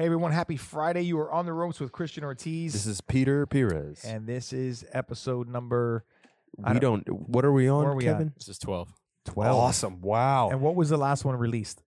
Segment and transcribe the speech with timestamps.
[0.00, 1.02] Hey everyone, happy Friday.
[1.02, 2.72] You are on the ropes with Christian Ortiz.
[2.72, 4.02] This is Peter Perez.
[4.02, 6.06] and this is episode number
[6.64, 8.12] I we don't, What are we on, Where are we at?
[8.12, 8.32] Kevin?
[8.34, 8.90] This is 12.
[9.26, 9.58] 12.
[9.58, 10.00] Awesome!
[10.00, 10.48] Wow.
[10.48, 11.82] And what was the last one released?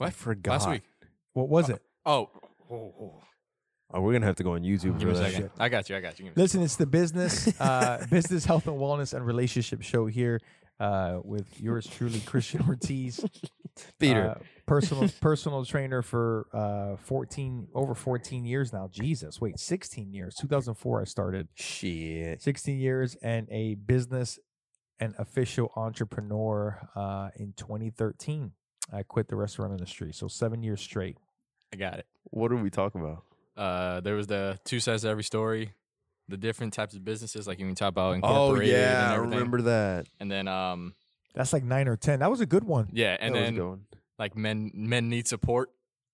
[0.00, 0.52] I forgot.
[0.52, 0.82] Last week.
[1.32, 1.82] What was it?
[2.06, 2.30] Oh.
[2.70, 5.32] Oh, we're gonna have to go on YouTube Give me for a that.
[5.32, 5.50] second.
[5.58, 5.96] I got you.
[5.96, 6.26] I got you.
[6.26, 10.06] Give me a Listen, it's the business, uh, business, health and wellness and relationship show
[10.06, 10.40] here
[10.80, 13.24] uh, with yours truly, Christian Ortiz.
[13.98, 14.30] Peter.
[14.30, 14.34] uh,
[14.66, 18.88] personal personal trainer for uh, 14 over 14 years now.
[18.90, 20.34] Jesus, wait, 16 years.
[20.36, 21.48] 2004 I started.
[21.54, 22.40] Shit.
[22.40, 24.38] 16 years and a business
[25.00, 28.52] and official entrepreneur uh, in 2013.
[28.92, 31.16] I quit the restaurant industry, so seven years straight.
[31.72, 32.06] I got it.
[32.24, 33.24] What are we talking about?
[33.56, 35.72] Uh, there was the two sides to every story,
[36.28, 39.62] the different types of businesses, like you can talk about Oh yeah, and I remember
[39.62, 40.06] that.
[40.20, 40.94] And then, um,
[41.34, 42.20] That's like nine or ten.
[42.20, 42.88] That was a good one.
[42.92, 43.80] yeah, and that then
[44.18, 45.70] like men, men need support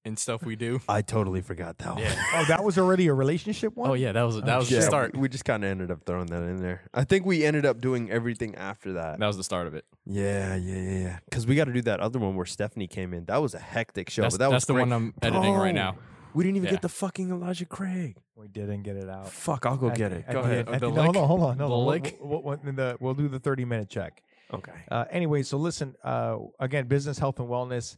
[0.06, 0.80] and stuff we do.
[0.88, 2.02] I totally forgot that one.
[2.02, 2.14] Yeah.
[2.34, 3.90] Oh, that was already a relationship one.
[3.90, 4.78] Oh yeah, that was that Oh, was shit.
[4.80, 5.14] the start.
[5.16, 6.82] We just kind of ended up throwing that in there.
[6.94, 9.18] I think we ended up doing everything after that.
[9.20, 9.84] That was the start of it.
[10.06, 11.18] Yeah, yeah, yeah, yeah.
[11.28, 13.26] Because we got to do that other one where Stephanie came in.
[13.26, 14.22] That was a hectic show.
[14.22, 14.82] That's, but that that's was the great.
[14.88, 15.96] one I'm editing right now.
[16.32, 16.70] We didn't even Yeah.
[16.72, 18.16] get the fucking Elijah Craig.
[18.40, 19.28] We didn't get it out.
[19.30, 20.24] Fuck, I'll go At- get it.
[20.26, 20.66] at Go the ahead.
[20.66, 21.14] end- at the the- no, lick?
[21.14, 21.78] no, hold on, no, The no.
[21.78, 22.18] We'll, lick?
[22.20, 24.22] we'll, we'll, in the- we'll do the thirty minute check.
[24.52, 24.72] Okay.
[24.90, 25.94] Uh, anyway, so listen.
[26.02, 27.96] Uh, again, business, health, and wellness,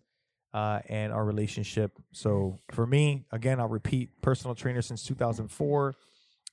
[0.52, 1.92] uh, and our relationship.
[2.12, 5.94] So for me, again, I'll repeat: personal trainer since 2004.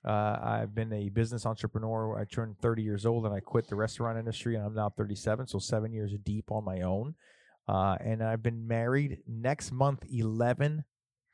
[0.06, 2.18] Uh, I've been a business entrepreneur.
[2.18, 5.48] I turned 30 years old, and I quit the restaurant industry, and I'm now 37,
[5.48, 7.16] so seven years deep on my own.
[7.68, 10.86] Uh, and I've been married next month 11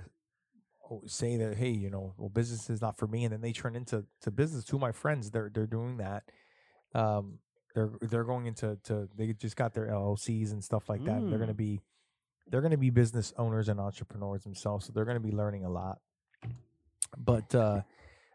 [1.08, 3.76] say that, hey, you know, well, business is not for me, and then they turn
[3.76, 4.72] into to business.
[4.72, 6.24] Of my friends, they're they're doing that.
[6.94, 7.40] Um,
[7.74, 11.18] they're they're going into to they just got their LLCs and stuff like that.
[11.18, 11.58] and they're going to Mm.
[11.58, 11.82] be
[12.48, 15.64] they're going to be business owners and entrepreneurs themselves, so they're going to be learning
[15.66, 16.00] a lot.
[17.18, 17.82] But uh,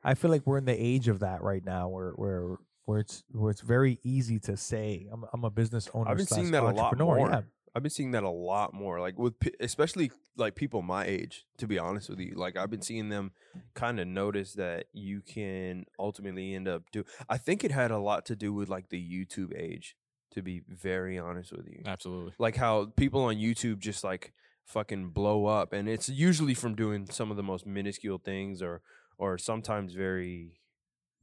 [0.02, 3.22] I feel like we're in the age of that right now, where where where it's
[3.32, 6.10] where it's very easy to say I'm I'm a business owner.
[6.10, 7.28] I've been seeing that a lot entrepreneur." more.
[7.30, 7.40] Yeah.
[7.78, 11.44] I've been seeing that a lot more, like with especially like people my age.
[11.58, 13.30] To be honest with you, like I've been seeing them
[13.74, 17.04] kind of notice that you can ultimately end up do.
[17.28, 19.94] I think it had a lot to do with like the YouTube age.
[20.32, 22.32] To be very honest with you, Absolutely.
[22.38, 24.32] like how people on YouTube just like
[24.64, 28.82] fucking blow up, and it's usually from doing some of the most minuscule things, or
[29.16, 30.60] or sometimes very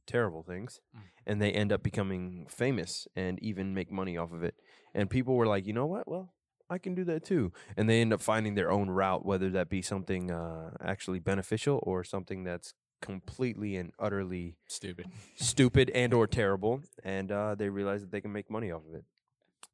[0.06, 1.00] terrible things, Mm.
[1.26, 4.54] and they end up becoming famous and even make money off of it.
[4.94, 6.08] And people were like, you know what?
[6.08, 6.32] Well,
[6.68, 9.68] I can do that too, and they end up finding their own route, whether that
[9.68, 15.06] be something uh, actually beneficial or something that's completely and utterly Stupid.
[15.36, 18.94] stupid and or terrible and uh, they realize that they can make money off of
[18.94, 19.04] it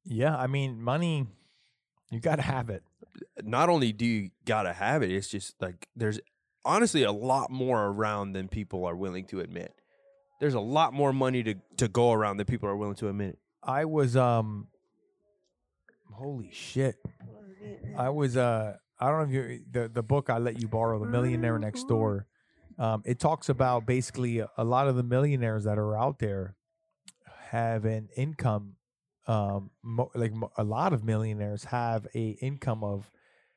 [0.04, 1.26] Yeah, I mean, money,
[2.10, 2.82] you got to have it.
[3.42, 6.18] not only do you gotta have it, it's just like there's
[6.64, 9.72] honestly a lot more around than people are willing to admit.
[10.40, 13.38] There's a lot more money to, to go around than people are willing to admit.
[13.62, 14.66] I was um,
[16.12, 16.96] holy shit,
[17.96, 20.98] I was uh, I don't know if you the the book I let you borrow,
[20.98, 22.26] The Millionaire Next Door.
[22.78, 26.56] Um, it talks about basically a, a lot of the millionaires that are out there
[27.50, 28.76] have an income.
[29.26, 33.08] Um, mo- like mo- a lot of millionaires have a income of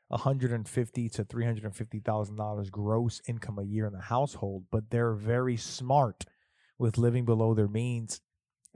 [0.10, 5.58] 150 to 350 thousand dollars gross income a year in the household, but they're very
[5.58, 6.25] smart
[6.78, 8.22] with living below their means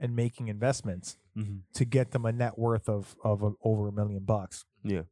[0.00, 1.58] and making investments Mm-hmm.
[1.74, 4.64] to get them a net worth of of a, over a million bucks.
[4.82, 5.02] Yeah.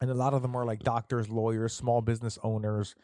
[0.00, 2.96] and a lot of them are like doctors, lawyers, small business owners,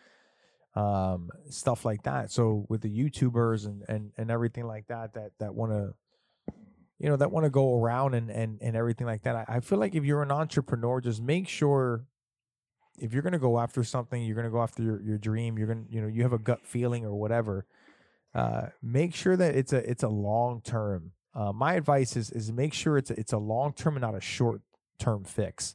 [0.75, 2.33] um, stuff like that.
[2.33, 5.95] So with the YouTubers and and and everything like that, that that want to,
[6.99, 9.37] you know, that want to go around and and and everything like that.
[9.37, 12.05] I, I feel like if you're an entrepreneur, just make sure
[12.99, 15.57] if you're gonna go after something, you're gonna go after your, your dream.
[15.59, 17.67] You're gonna you know you have a gut feeling or whatever.
[18.35, 21.13] Uh, make sure that it's a it's a long term.
[21.35, 24.15] Uh, my advice is is make sure it's a, it's a long term and not
[24.15, 24.63] a short
[24.99, 25.75] term fix.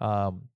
[0.00, 0.48] Um,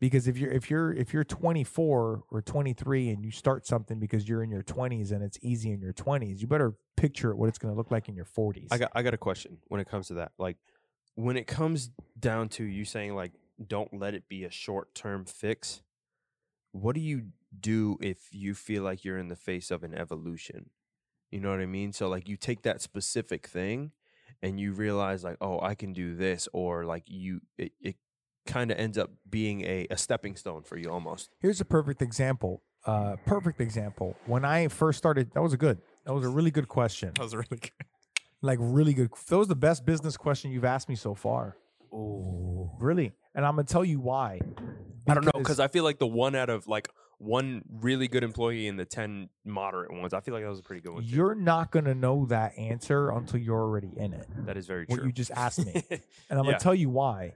[0.00, 4.28] because if you're if you're if you're 24 or 23 and you start something because
[4.28, 7.58] you're in your 20s and it's easy in your 20s, you better picture what it's
[7.58, 8.68] going to look like in your 40s.
[8.70, 10.32] I got I got a question when it comes to that.
[10.38, 10.58] Like
[11.14, 13.32] when it comes down to you saying like
[13.66, 15.82] don't let it be a short term fix.
[16.72, 17.28] What do you
[17.58, 20.70] do if you feel like you're in the face of an evolution?
[21.34, 21.92] You know what I mean?
[21.92, 23.90] So like you take that specific thing
[24.40, 27.96] and you realize like, oh, I can do this, or like you it, it
[28.46, 31.30] kind of ends up being a, a stepping stone for you almost.
[31.40, 32.62] Here's a perfect example.
[32.86, 34.16] Uh, perfect example.
[34.26, 35.78] When I first started, that was a good.
[36.06, 37.10] That was a really good question.
[37.16, 37.72] That was really good.
[38.40, 39.10] Like really good.
[39.28, 41.56] That was the best business question you've asked me so far.
[41.90, 42.70] Oh.
[42.78, 44.38] Really, and I'm gonna tell you why.
[45.08, 48.24] I don't know because I feel like the one out of like one really good
[48.24, 50.12] employee and the ten moderate ones.
[50.14, 51.02] I feel like that was a pretty good one.
[51.02, 51.08] too.
[51.08, 54.26] you're not gonna know that answer until you're already in it.
[54.46, 55.06] that is very What true.
[55.06, 55.72] you just asked me.
[55.90, 56.00] and
[56.30, 56.52] I'm Yeah.
[56.52, 57.34] gonna tell you why.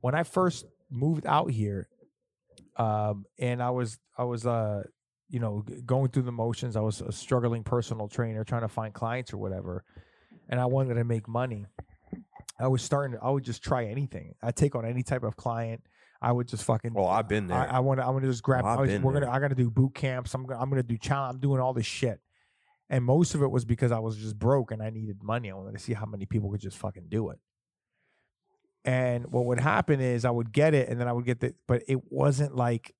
[0.00, 1.88] When I first moved out here,
[2.76, 4.82] um, and I was I was uh
[5.28, 6.76] you know going through the motions.
[6.76, 9.84] I was a struggling personal trainer trying to find clients or whatever,
[10.48, 11.66] and I wanted to make money.
[12.60, 13.16] I was starting.
[13.18, 14.34] To, I would just try anything.
[14.42, 15.82] I would take on any type of client.
[16.20, 16.94] I would just fucking.
[16.94, 17.56] well, I've been there.
[17.58, 18.06] I, I want to.
[18.06, 18.64] I want to just grab.
[18.64, 19.20] I was- we're there.
[19.22, 19.32] gonna.
[19.32, 20.34] I got to do boot camps.
[20.34, 20.44] I'm.
[20.46, 21.34] Gonna, I'm gonna do challenge.
[21.34, 22.20] I'm doing all this shit,
[22.90, 25.50] and most of it was because I was just broke and I needed money.
[25.50, 27.38] I wanted to see how many people could just fucking do it.
[28.84, 31.54] And what would happen is I would get it, and then I would get the.
[31.66, 32.94] But it wasn't like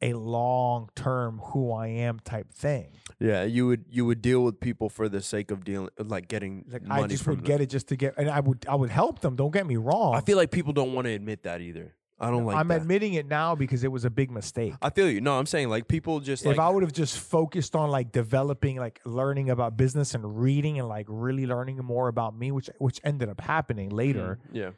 [0.00, 2.92] a long term who I am type thing.
[3.20, 6.64] yeah, you would you would deal with people for the sake of dealing, like getting
[6.70, 7.44] Like I just would them.
[7.44, 8.64] get it just to get, and I would.
[8.68, 9.36] I would help them.
[9.36, 10.14] Don't get me wrong.
[10.14, 11.94] I feel like people don't want to admit that either.
[12.22, 12.82] I don't like I'm that.
[12.82, 14.74] admitting it now because it was a big mistake.
[14.80, 15.20] I feel you.
[15.20, 18.12] No, I'm saying like people just like if I would have just focused on like
[18.12, 22.70] developing, like learning about business and reading and like really learning more about me, which
[22.78, 24.70] which ended up happening later, Mm, yeah.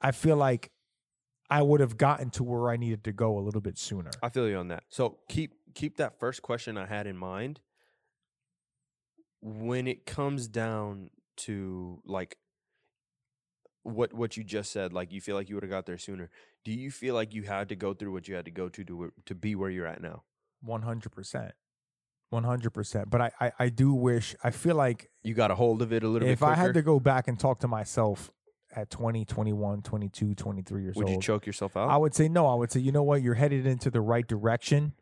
[0.00, 0.70] I feel like
[1.50, 4.10] I would have gotten to where I needed to go a little bit sooner.
[4.22, 4.84] I feel you on that.
[4.88, 7.60] So keep keep that first question I had in mind.
[9.42, 12.36] When it comes down to like
[13.82, 16.30] what what you just said, like you feel like you would have got there sooner.
[16.64, 18.84] Do you feel like you had to go through what you had to go to
[18.84, 20.24] to to be where you're at now?
[20.62, 21.52] One hundred percent,
[22.28, 23.10] one hundred percent.
[23.10, 24.36] But I, I I do wish.
[24.44, 26.54] I feel like You got a hold of it a little if bit if I
[26.54, 28.30] had to go back and talk to myself
[28.72, 31.88] at 20, 21, 22, 23 years would you choke yourself out?
[31.88, 32.46] I would say no.
[32.46, 33.20] I would say, you know what?
[33.22, 34.92] You're headed into the right direction.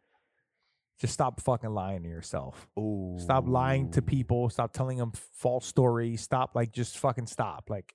[0.98, 2.66] Just stop fucking lying to yourself.
[2.78, 3.16] Ooh.
[3.18, 4.48] Stop lying to people.
[4.50, 6.22] Stop telling them false stories.
[6.22, 7.68] Stop like just fucking stop.
[7.68, 7.94] Like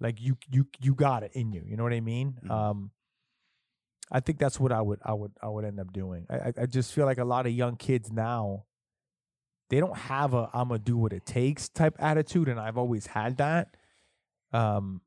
[0.00, 1.62] like you you you got it in you.
[1.66, 2.38] You know what I mean?
[2.44, 2.50] Mhm.
[2.50, 2.90] Um
[4.10, 6.26] I think that's what I would I would I would end up doing.
[6.30, 8.64] I I- just feel like a lot of young kids now
[9.68, 13.06] they don't have a I'm gonna do what it takes type attitude, and I've always
[13.06, 13.76] had that.
[14.52, 15.00] Um,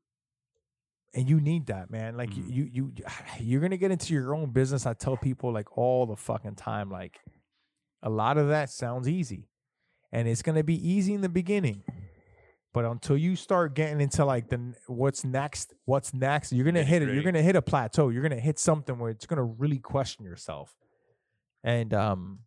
[1.14, 2.16] and you need that, man.
[2.16, 2.50] Like Mhm.
[2.50, 2.92] you you
[3.40, 4.84] you're gonna get into your own business.
[4.86, 7.20] I tell people like all the fucking time, like
[8.02, 9.48] a lot of that sounds easy,
[10.12, 11.82] and it's gonna be easy in the beginning.
[12.72, 17.02] But until you start getting into like the what's next, what's next, you're gonna hit
[17.02, 17.12] it.
[17.12, 18.10] You're gonna hit a plateau.
[18.10, 20.76] You're gonna hit something where it's gonna really question yourself.
[21.64, 22.40] And um,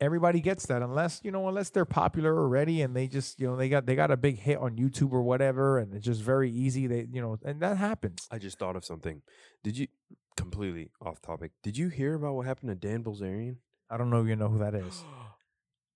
[0.00, 3.56] everybody gets that unless you know unless they're popular already and they just you know
[3.56, 6.50] they got they got a big hit on YouTube or whatever, and it's just very
[6.50, 6.86] easy.
[6.86, 8.26] They you know and that happens.
[8.30, 9.20] I just thought of something.
[9.62, 9.88] Did you
[10.34, 11.52] completely off topic?
[11.62, 13.56] Did you hear about what happened to Dan Bilzerian?
[13.90, 15.04] I don't know if you know who that is.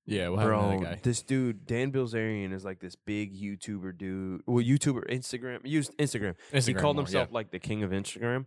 [0.08, 1.00] Yeah, what happened to Bro, that guy?
[1.02, 4.40] this dude Dan Bilzerian is like this big YouTuber dude.
[4.46, 6.34] Well, YouTuber, Instagram, used Instagram.
[6.50, 7.34] he Instagram called more, himself yeah.
[7.34, 8.46] like the king of Instagram,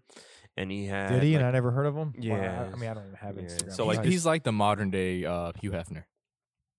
[0.58, 1.10] and he had.
[1.10, 1.36] Did he?
[1.36, 2.14] and I like- never heard of him.
[2.18, 3.44] Well, I- I, mean I don't even have Yeah.
[3.44, 3.74] Instagram.
[3.74, 4.08] So, like, Nice.
[4.08, 6.04] he's like the modern day uh, Hugh Hefner.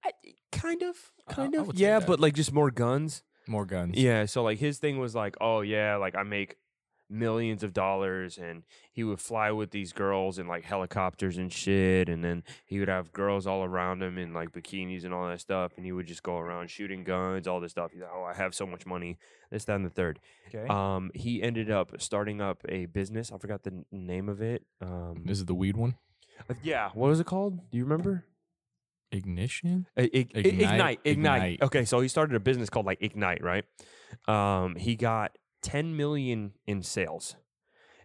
[0.04, 0.10] I-
[0.50, 0.96] kind of,
[1.28, 3.22] kind I of, yeah, but like just more guns.
[3.48, 3.96] More guns.
[3.98, 6.56] Yeah, so like his thing was like, oh yeah, like I make
[7.12, 12.09] millions of dollars and he would fly with these girls in like helicopters and shit
[12.09, 15.40] and then he would have girls all around him in like bikinis and all that
[15.40, 17.90] stuff and he would just go around shooting guns, all this stuff.
[17.92, 19.19] He's like, Oh, I have so much money.
[19.50, 20.19] This, that, and the third.
[20.49, 20.66] okay.
[20.66, 23.31] Um he ended up starting up a business.
[23.31, 24.64] I forgot the n- name of it.
[24.81, 25.97] Um This is the weed one.
[26.49, 27.71] uh, yeah, what was it called?
[27.71, 28.25] Do you remember?
[29.11, 29.87] Ignition.
[29.97, 30.45] I- I- I- Ignite?
[30.45, 31.62] ignite, ignite, Ignite.
[31.62, 33.64] Okay, so he started a business called like Ignite, right?
[34.26, 37.37] Um, he got 10 million in sales,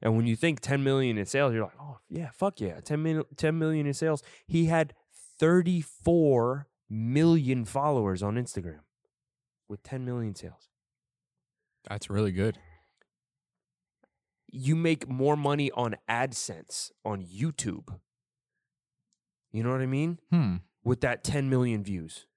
[0.01, 3.01] And when you think 10 million in sales, you're like, oh yeah, fuck yeah, 10
[3.01, 4.21] million, 10 million in sales.
[4.45, 4.93] He had
[5.39, 8.81] 34 million followers on Instagram
[9.67, 10.69] with 10 million sales.
[11.89, 12.59] That's really good.
[14.49, 17.97] You make more money on AdSense on YouTube.
[19.51, 20.19] You know what I mean?
[20.31, 20.55] Hmm.
[20.83, 22.27] With that 10 million views.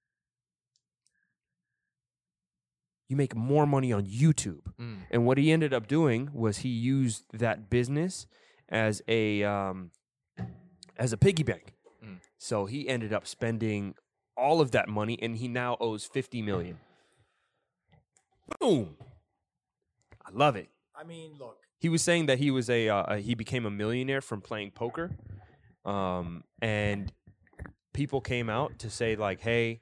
[3.11, 4.61] You make more money on YouTube.
[4.79, 4.99] Mm.
[5.11, 8.25] And what he ended up doing was he used that business
[8.69, 9.91] as a um,
[10.95, 11.73] as a piggy bank.
[12.01, 12.19] Mm.
[12.37, 13.95] So he ended up spending
[14.37, 16.77] all of that money, and he now owes fifty million.
[18.61, 18.95] Boom!
[20.25, 20.69] I love it.
[20.95, 21.57] I mean, look.
[21.79, 25.11] He was saying that he was a uh, he became a millionaire from playing poker,
[25.83, 27.11] um, and
[27.93, 29.81] people came out to say like, "Hey,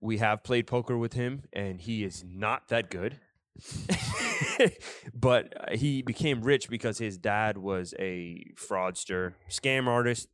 [0.00, 3.18] we have played poker with him, and he is not that good."
[5.14, 10.28] but uh, he became rich because his dad was a fraudster, scam artist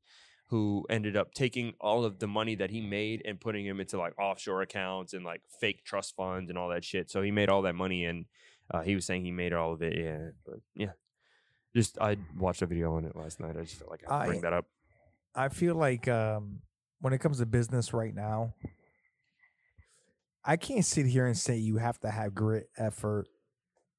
[0.49, 3.99] who ended up taking all of the money that he made and putting him into
[3.99, 7.11] like offshore accounts and like fake trust funds and all that shit.
[7.11, 8.27] So he made all that money and
[8.71, 9.97] uh, he was saying he made all of it.
[9.97, 10.93] Yeah, but yeah,
[11.75, 13.57] just I watched a video on it last night.
[13.59, 14.67] I just felt like I'd bring I- that up.
[15.35, 16.61] I feel like um,
[17.01, 18.55] when it comes to business right now,
[20.45, 23.29] I can't sit here and say you have to have grit, effort.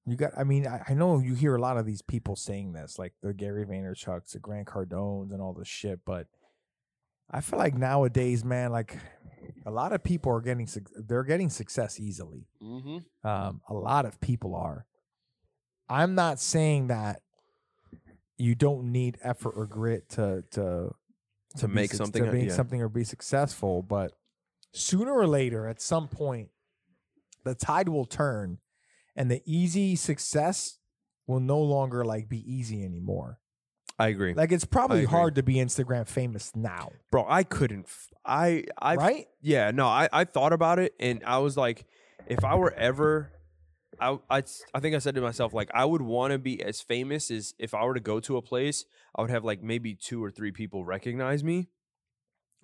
[0.05, 0.31] You got.
[0.37, 3.13] I mean, I, I know you hear a lot of these people saying this, like
[3.23, 6.01] the Gary Vaynerchuk's, the Grant Cardones, and all this shit.
[6.05, 6.27] But
[7.31, 8.97] I feel like nowadays, man, like
[9.65, 12.45] a lot of people are getting suc- they're getting success easily.
[12.61, 13.27] Mm-hmm.
[13.27, 14.85] Um, a lot of people are.
[15.89, 17.21] I'm not saying that
[18.37, 20.93] you don't need effort or grit to to
[21.57, 22.53] To be make something, to make yeah.
[22.53, 24.11] something or be successful, but
[24.75, 26.49] sooner or later, at some point,
[27.43, 28.59] the tide will turn,
[29.15, 30.79] and the easy success
[31.27, 33.39] will no longer like be easy anymore.
[33.97, 37.25] I agree, Like it's probably hard to be Instagram famous now, bro.
[37.29, 37.85] I couldn't.
[37.85, 39.27] F- I I right?
[39.41, 41.85] Yeah, no, I, I thought about it and I was like,
[42.27, 43.31] if I were ever,
[43.97, 46.81] I, I, I think I said to myself, like, I would want to be as
[46.81, 48.83] famous as if I were to go to a place,
[49.15, 51.69] I would have like maybe two or three people recognize me.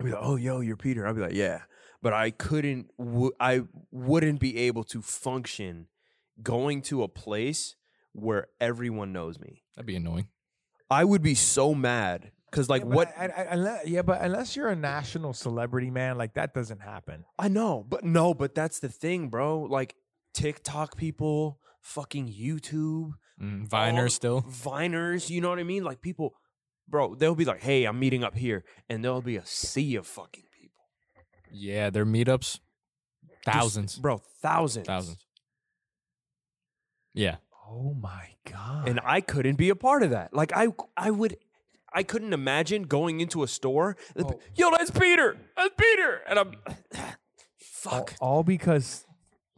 [0.02, 1.08] I'd be like, oh, yo, you're Peter.
[1.08, 1.62] I'd be like, yeah.
[2.02, 5.88] But I couldn't, w- I wouldn't be able to function
[6.42, 7.76] going to a place
[8.14, 9.64] where everyone knows me.
[9.76, 10.28] That'd be annoying.
[10.90, 12.32] I would be so mad.
[12.52, 15.90] Cause like Yeah, what I, I, I, unless, yeah, but unless you're a national celebrity,
[15.90, 17.24] man, like that doesn't happen.
[17.40, 19.62] I know, but no, but that's the thing, bro.
[19.62, 19.96] Like
[20.34, 23.62] TikTok people, fucking YouTube, Mm.
[23.62, 24.42] all- Viner still.
[24.44, 25.84] Viners, you know what I mean?
[25.84, 26.34] Like people,
[26.88, 30.06] bro, they'll be like, "Hey, I'm meeting up here," and there'll be a sea of
[30.06, 30.51] fucking people,
[31.52, 32.60] Yeah, their meetups.
[33.28, 33.96] Just- Thousands.
[33.98, 35.26] bro, thousands, Thousands.
[37.14, 37.38] Yeah.
[37.70, 38.88] Oh my god!
[38.90, 40.34] and I couldn't be a part of that.
[40.34, 40.68] Like I,
[40.98, 41.38] I would.
[41.94, 43.98] I couldn't imagine going into a store.
[44.18, 44.40] Oh.
[44.56, 45.36] Yo, that's Peter.
[45.58, 46.22] That's Peter.
[46.28, 46.54] And I'm,
[47.60, 48.14] fuck.
[48.22, 49.06] all because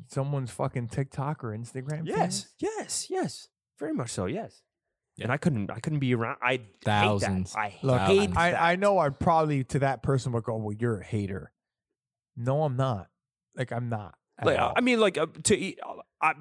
[0.08, 2.02] someone's fucking TikTok or Instagram.
[2.06, 2.48] Yes, famous?
[2.60, 3.48] yes, yes.
[3.80, 4.26] Very much so.
[4.26, 4.62] Yes.
[5.16, 5.26] Yeah.
[5.26, 5.70] And I couldn't.
[5.70, 6.38] I couldn't be around.
[6.42, 7.54] I Thousands.
[7.54, 7.86] Hate that.
[7.86, 8.38] I Look, hate Thousands.
[8.38, 8.62] I, that.
[8.62, 11.52] I know I'd probably to that person would go, "Well, you're a hater."
[12.36, 13.08] No, I'm not.
[13.56, 14.16] Like I'm not.
[14.44, 14.74] Like, all.
[14.76, 15.80] I mean, like uh, to eat.
[15.86, 16.34] uh, I,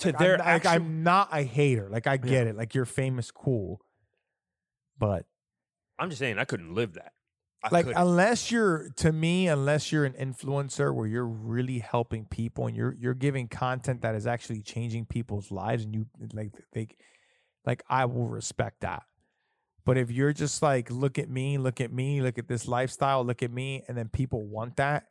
[0.00, 0.70] to Like, their I'm, like, actual.
[0.70, 1.88] I'm not a hater.
[1.90, 2.56] Like I get it.
[2.56, 3.80] Like you're famous, cool,
[4.98, 5.26] but
[5.98, 7.12] I'm just saying, I couldn't live that.
[7.62, 8.00] I like couldn't.
[8.00, 12.94] unless you're to me unless you're an influencer where you're really helping people and you're
[12.98, 16.88] you're giving content that is actually changing people's lives and you like they
[17.66, 19.02] like I will respect that.
[19.84, 23.24] But if you're just like look at me, look at me, look at this lifestyle,
[23.24, 25.04] look at me and then people want that.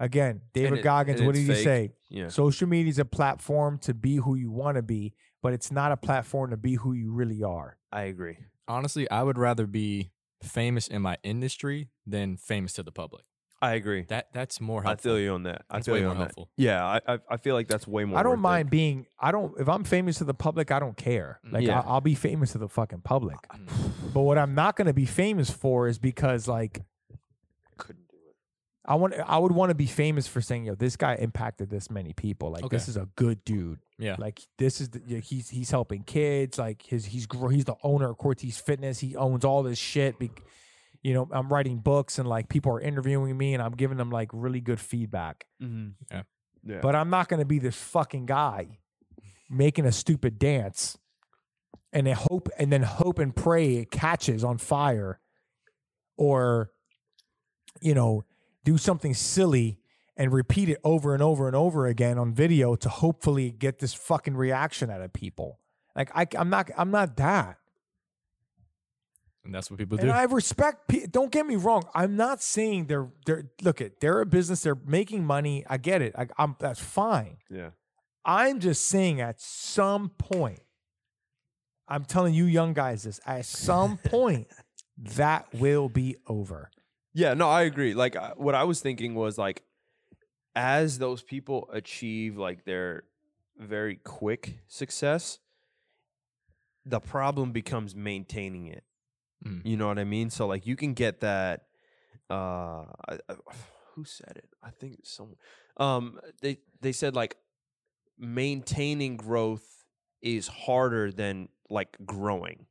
[0.00, 1.92] Again, David it- Goggins, what it's did he say?
[2.08, 2.28] yeah.
[2.28, 5.92] Social media is a platform to be who you want to be, but it's not
[5.92, 7.76] a platform to be who you really are.
[7.92, 8.38] I agree.
[8.66, 10.10] Honestly, I would rather be
[10.42, 13.24] famous in my industry than famous to the public.
[13.62, 14.06] I agree.
[14.08, 15.10] That that's more Helpful.
[15.10, 15.66] I feel you on that.
[15.68, 16.34] I That's feel way you more on that.
[16.56, 18.18] Yeah, I, I I feel like that's way more.
[18.18, 18.42] I don't worth it.
[18.42, 19.06] mind being.
[19.18, 19.52] I don't.
[19.60, 21.40] If I'm famous to the public, I don't care.
[21.52, 21.80] Like Yeah.
[21.80, 23.36] I, I'll be famous to the fucking public.
[24.14, 26.89] But what I'm not going to be famous for is because like Couldn't do it.
[28.84, 29.14] I want.
[29.26, 32.50] I would want to be famous for saying, "Yo, this guy impacted this many people.
[32.50, 33.78] Like this is a good dude.
[33.98, 34.16] Yeah.
[34.18, 36.58] Like this is the, yeah, he's he's helping kids.
[36.58, 38.98] Like his he's gr- he's the owner of Cortez Fitness.
[38.98, 40.18] He owns all this shit.
[40.18, 40.30] Be,
[41.02, 44.10] you know, I'm writing books and like people are interviewing me and I'm giving them
[44.10, 45.44] like really good feedback.
[45.62, 45.90] Mm-hmm.
[46.10, 46.22] Yeah.
[46.64, 46.80] Yeah.
[46.80, 48.78] But I'm not going to be this fucking guy
[49.50, 50.96] making a stupid dance
[51.92, 55.18] and then hope and then hope and pray it catches on fire
[56.16, 56.70] or
[57.80, 58.24] you know
[58.70, 59.78] do something silly
[60.16, 63.94] and repeat it over and over and over again on video to hopefully get this
[63.94, 65.58] fucking reaction out of people
[65.96, 67.56] like I, i'm not i'm not that
[69.44, 70.02] And that's what people do.
[70.02, 70.86] And I respect.
[70.86, 71.82] pe- Don't get me wrong.
[71.94, 74.62] I'm not saying they're they're look at they're a business.
[74.62, 75.64] They're making money.
[75.66, 76.12] I get it.
[76.22, 77.38] I, I'm that's fine.
[77.48, 77.70] Yeah.
[78.24, 80.60] I'm just saying at some point,
[81.88, 83.18] I'm telling you young guys this.
[83.24, 84.46] At some point,
[85.16, 86.70] that will be over.
[87.12, 87.94] Yeah, no, I agree.
[87.94, 89.62] Like uh, what I was thinking was like
[90.54, 93.04] as those people achieve like their
[93.58, 95.38] very quick success,
[96.84, 98.84] the problem becomes maintaining it.
[99.46, 99.62] Mm.
[99.64, 100.30] You know what I mean?
[100.30, 101.66] So like you can get that
[102.30, 103.34] uh I, I,
[103.94, 104.48] who said it?
[104.62, 105.36] I think someone
[105.76, 107.36] um they they said like
[108.18, 109.84] maintaining growth
[110.22, 112.66] is harder than like growing.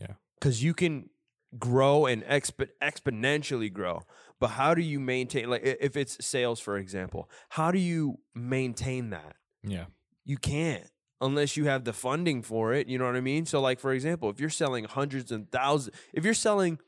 [0.00, 0.14] Yeah.
[0.40, 1.10] Cuz you can
[1.58, 4.02] grow and exp- exponentially grow.
[4.38, 9.10] But how do you maintain like if it's sales for example, how do you maintain
[9.10, 9.36] that?
[9.62, 9.86] yeah.
[10.24, 10.84] You can't
[11.20, 12.86] unless you have the funding for it.
[12.86, 13.46] You know what I mean?
[13.46, 16.78] So, like for example, if you're selling hundreds and thousands, if you're selling,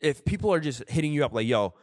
[0.00, 1.74] if people are just hitting you up like, "Yo,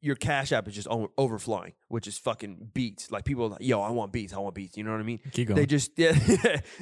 [0.00, 3.10] your cash app is just overflowing," which is fucking beats.
[3.10, 4.32] Like people, like, "Yo, I want beats.
[4.32, 5.20] I want beats." You know what I mean?
[5.32, 5.56] Keep going.
[5.56, 6.12] They just yeah,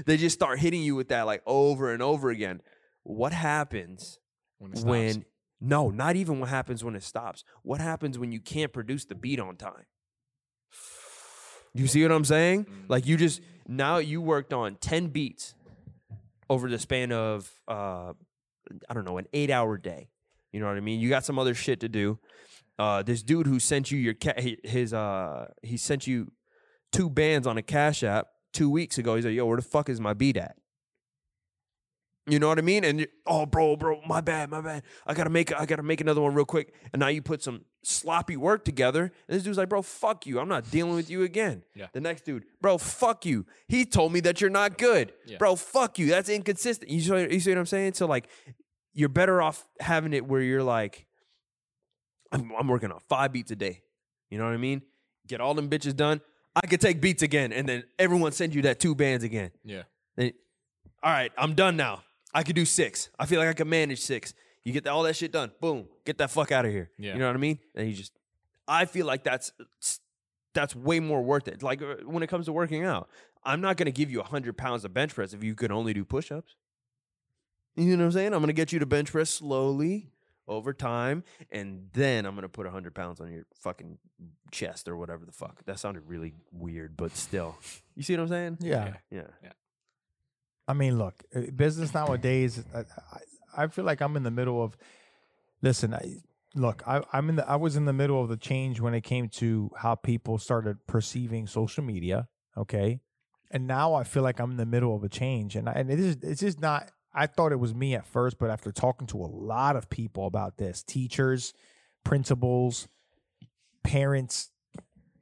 [0.04, 2.60] they just start hitting you with that like over and over again.
[3.04, 4.18] What happens
[4.58, 4.88] when it stops.
[4.90, 5.24] when?
[5.60, 7.44] No, not even what happens when it stops.
[7.62, 9.86] What happens when you can't produce the beat on time?
[11.72, 12.64] You see what I'm saying?
[12.66, 12.88] Mm.
[12.88, 15.54] Like you just now you worked on 10 beats
[16.48, 18.12] over the span of uh
[18.88, 20.10] I don't know, an 8-hour day.
[20.52, 21.00] You know what I mean?
[21.00, 22.18] You got some other shit to do.
[22.78, 26.32] Uh this dude who sent you your ca- his uh he sent you
[26.92, 29.16] two bands on a Cash App 2 weeks ago.
[29.16, 30.56] He's like, "Yo, where the fuck is my beat at?"
[32.26, 32.84] You know what I mean?
[32.84, 34.82] And oh, bro, bro, my bad, my bad.
[35.06, 36.72] I gotta make, I gotta make another one real quick.
[36.92, 39.02] And now you put some sloppy work together.
[39.28, 40.40] And this dude's like, bro, fuck you.
[40.40, 41.64] I'm not dealing with you again.
[41.74, 41.88] Yeah.
[41.92, 43.44] The next dude, bro, fuck you.
[43.68, 45.36] He told me that you're not good, Yeah.
[45.36, 45.54] bro.
[45.54, 46.06] Fuck you.
[46.06, 46.90] That's inconsistent.
[46.90, 47.92] You see, you see what I'm saying?
[47.92, 48.28] So like,
[48.94, 51.06] you're better off having it where you're like,
[52.32, 53.82] I'm, I'm working on five beats a day.
[54.30, 54.82] You know what I mean?
[55.26, 56.20] Get all them bitches done.
[56.56, 59.50] I could take beats again, and then everyone send you that two bands again.
[59.64, 59.82] yeah.
[60.16, 60.32] Then,
[61.02, 62.02] all right, I'm done now.
[62.34, 63.08] I could do six.
[63.18, 64.34] I feel like I can manage six.
[64.64, 65.52] You get all that shit done.
[65.60, 65.86] Boom.
[66.04, 66.90] Get that fuck out of here.
[66.98, 67.12] Yeah.
[67.12, 67.58] You know what I mean?
[67.74, 68.12] And you just,
[68.66, 69.52] I feel like that's
[70.54, 71.62] that's way more worth it.
[71.62, 73.08] Like uh, when it comes to working out,
[73.44, 76.04] I'm not gonna give you hundred pounds of bench press if you could only do
[76.04, 76.56] push-ups.
[77.76, 78.32] You know what I'm saying?
[78.32, 80.10] I'm gonna get you to bench press slowly
[80.46, 83.98] over time, and then I'm gonna put hundred pounds on your fucking
[84.50, 85.64] chest or whatever the fuck.
[85.66, 87.56] That sounded really weird, but still,
[87.96, 88.58] you see what I'm saying?
[88.60, 88.94] Yeah.
[89.10, 89.22] Yeah.
[89.42, 89.52] Yeah.
[90.66, 92.62] I mean, look, uh, business nowadays.
[92.74, 92.84] I,
[93.56, 94.76] I, feel like I'm in the middle of.
[95.62, 96.16] Listen, I,
[96.54, 97.48] look, I, I'm in the.
[97.48, 100.86] I was in the middle of the change when it came to how people started
[100.86, 102.28] perceiving social media.
[102.56, 103.00] Okay,
[103.50, 105.90] and now I feel like I'm in the middle of a change, and I, and
[105.90, 106.16] it is.
[106.22, 106.90] It's just not.
[107.12, 110.26] I thought it was me at first, but after talking to a lot of people
[110.26, 111.52] about this, teachers,
[112.02, 112.88] principals,
[113.84, 114.50] parents,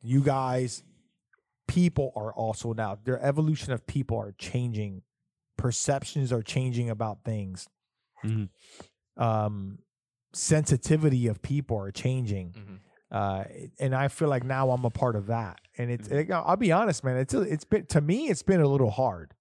[0.03, 0.83] you guys,
[1.67, 5.03] people are also now their evolution of people are changing
[5.63, 7.69] perceptions are changing about things
[8.25, 8.49] Mhm.
[9.17, 9.79] um
[10.35, 12.79] sensitivity of people are changing Mhm.
[13.11, 13.45] uh
[13.79, 16.73] and i feel like now i'm a part of that and it's it- i'll be
[16.73, 19.35] honest man it's it's been to me it's been a little hard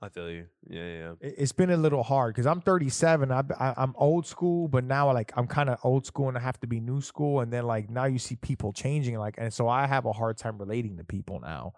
[0.00, 0.46] I feel you.
[0.70, 1.12] Yeah, yeah.
[1.20, 4.84] It- it's been a little hard because i'm 37 I, I, i'm old school but
[4.84, 7.52] now like i'm kind of old school and i have to be new school and
[7.52, 10.56] then like now you see people changing like and so i have a hard time
[10.56, 11.72] relating to people now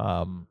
[0.00, 0.48] um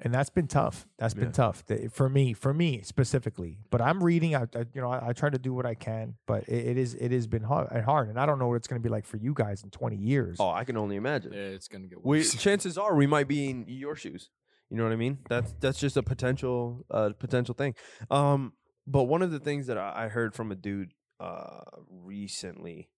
[0.00, 1.30] and that's been tough that's been Yeah.
[1.32, 5.12] tough for me for me specifically but i'm reading i, I you know I, I
[5.12, 8.08] try to do what i can but it, it is it has been hard, hard
[8.08, 9.96] and i don't know what it's going to be like for you guys in 20
[9.96, 11.32] years Oh, I can only imagine.
[11.32, 14.30] Yeah, it's gonna get We chances are we might be in your shoes.
[14.70, 15.18] You know what I mean?
[15.28, 17.74] That's that's just a potential uh potential thing.
[18.10, 18.52] Um
[18.86, 22.88] but one of the things that I, I heard from a dude uh recently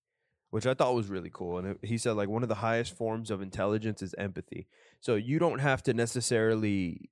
[0.51, 3.31] which I thought was really cool and he said like one of the highest forms
[3.31, 4.67] of intelligence is empathy.
[5.01, 7.11] So you don't have to necessarily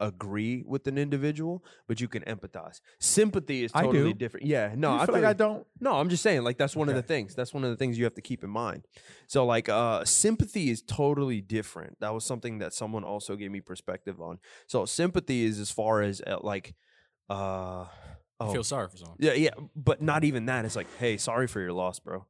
[0.00, 2.80] agree with an individual, but you can empathize.
[2.98, 4.46] Sympathy is totally different.
[4.46, 6.94] Yeah, no, I feel like i don't No, I'm just saying, like that's one of
[6.94, 7.34] the things.
[7.34, 8.86] That's one of the things you have to keep in mind.
[9.26, 11.98] So, like, uh, sympathy is totally different.
[12.00, 14.38] That was something that someone also gave me perspective on.
[14.66, 16.74] So, sympathy is as far as uh, like,
[17.30, 17.86] uh,
[18.40, 19.16] oh, Feel sorry for someone.
[19.20, 20.64] yeah, yeah, but not even that.
[20.64, 22.26] It's like, hey, sorry for your loss, bro.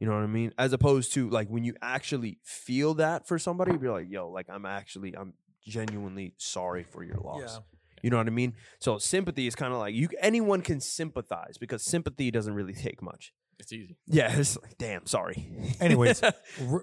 [0.00, 0.52] You know what I mean?
[0.58, 4.46] As opposed to like when you actually feel that for somebody, you're like, yo, like
[4.50, 5.34] I'm actually, I'm
[5.66, 7.60] genuinely sorry for your loss.
[8.02, 8.54] You know what I mean?
[8.80, 10.08] So sympathy is kind of like you.
[10.20, 13.32] Anyone can sympathize because sympathy doesn't really take much.
[13.58, 13.96] It's easy.
[14.06, 15.46] Yeah, it's like, damn, sorry.
[15.80, 16.32] Anyways, R-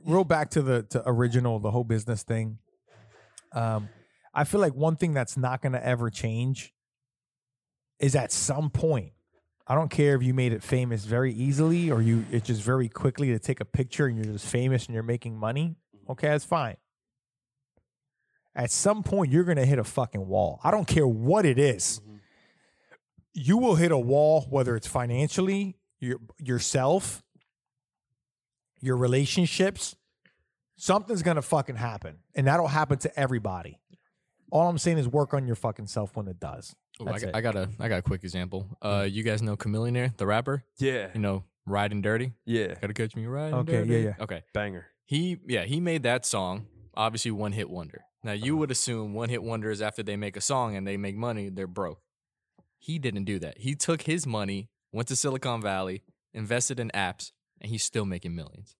[0.06, 2.58] real back to the to original the whole business thing
[3.54, 3.90] um
[4.34, 6.74] i feel like one thing that's not going to ever change
[8.02, 9.14] is at some point.
[9.68, 12.90] I don't care if you made it famous very easily or you it's just very
[12.90, 15.76] quickly to take a picture and you're just famous and you're making money.
[16.10, 16.76] Okay, that's fine.
[18.54, 20.60] At some point, you're gonna hit a fucking wall.
[20.64, 22.02] I don't care what it is.
[22.02, 22.20] Mhm.
[23.34, 27.24] You will hit a wall, whether it's financially, your yourself,
[28.82, 29.96] your relationships.
[30.76, 33.80] Something's gonna fucking happen, and that'll happen to everybody.
[34.52, 36.76] All I'm saying is work on your fucking self when it does.
[37.02, 37.36] Ooh, I, got.
[37.36, 38.68] I got a I got a quick example.
[38.82, 40.64] Uh, you guys know Chamillionaire, the rapper.
[40.78, 41.10] Yeah.
[41.14, 42.34] You know, riding dirty.
[42.46, 42.76] Yeah.
[42.80, 44.04] Gotta catch me riding Okay, yeah, dirty.
[44.04, 44.14] yeah.
[44.20, 44.44] Okay.
[44.54, 44.86] Banger.
[45.06, 46.68] He yeah he made that song.
[46.94, 48.04] Obviously, one hit wonder.
[48.24, 50.98] Now you would assume one hit wonder is after they make a song and they
[50.98, 52.00] make money, they're broke.
[52.80, 53.58] He didn't do that.
[53.60, 58.36] He took his money, went to Silicon Valley, invested in apps, and he's still making
[58.36, 58.76] millions.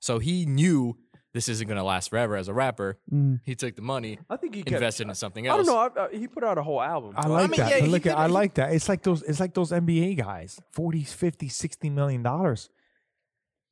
[0.00, 0.96] So he knew
[1.34, 2.96] this isn't gonna last forever as a rapper.
[3.12, 3.40] Mm.
[3.44, 5.60] He took the money, I think he kept, invested in something else.
[5.60, 6.02] I don't know.
[6.02, 7.14] I, I, he put out a whole album.
[7.16, 7.82] I like mean, that.
[7.82, 8.72] yeah, look at, did- I like that.
[8.72, 12.70] It's like those it's like those NBA guys, 40, 50, 60 million dollars.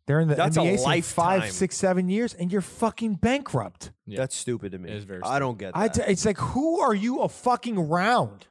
[0.09, 2.09] They're in the That's NBA since five, lifetime.
[2.11, 3.93] years, and you're fucking bankrupt.
[4.05, 4.19] Yeah.
[4.19, 4.91] That's stupid to me.
[4.91, 5.79] It is very I don't get that.
[5.81, 8.49] I t- it's like, who are you a fucking around?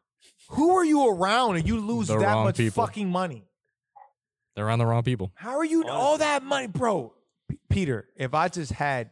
[0.52, 2.86] Who are you around and you lose The that much people.
[2.86, 3.44] fucking money?
[4.56, 5.32] They're on the wrong people.
[5.36, 7.14] How are you all that money, bro?
[7.52, 9.12] P- Peter, if I just had,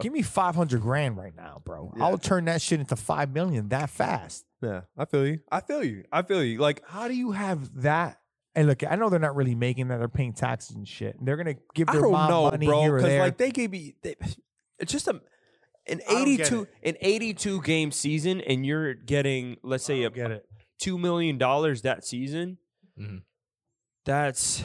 [0.00, 1.92] give me five hundred grand right now, bro.
[1.96, 2.04] Yeah.
[2.04, 4.44] I'll turn that shit into five million that fast.
[4.62, 5.40] yeah, I feel you.
[5.50, 6.04] I feel you.
[6.12, 6.58] I feel you.
[6.58, 8.20] Like How do you have that?
[8.54, 11.16] And look, I know they're not really making that; they're paying taxes and shit.
[11.18, 12.82] And they're gonna give I their don't mom know, money bro.
[12.82, 13.20] here or there.
[13.20, 14.16] like they gave me, they,
[14.78, 15.20] it's just a
[15.86, 20.10] an I don't get eighty-two an eighty-two game season, and you're getting let's say a
[20.10, 20.46] get it.
[20.78, 22.58] two million dollars that season.
[23.00, 23.22] Mhm.
[24.04, 24.62] That's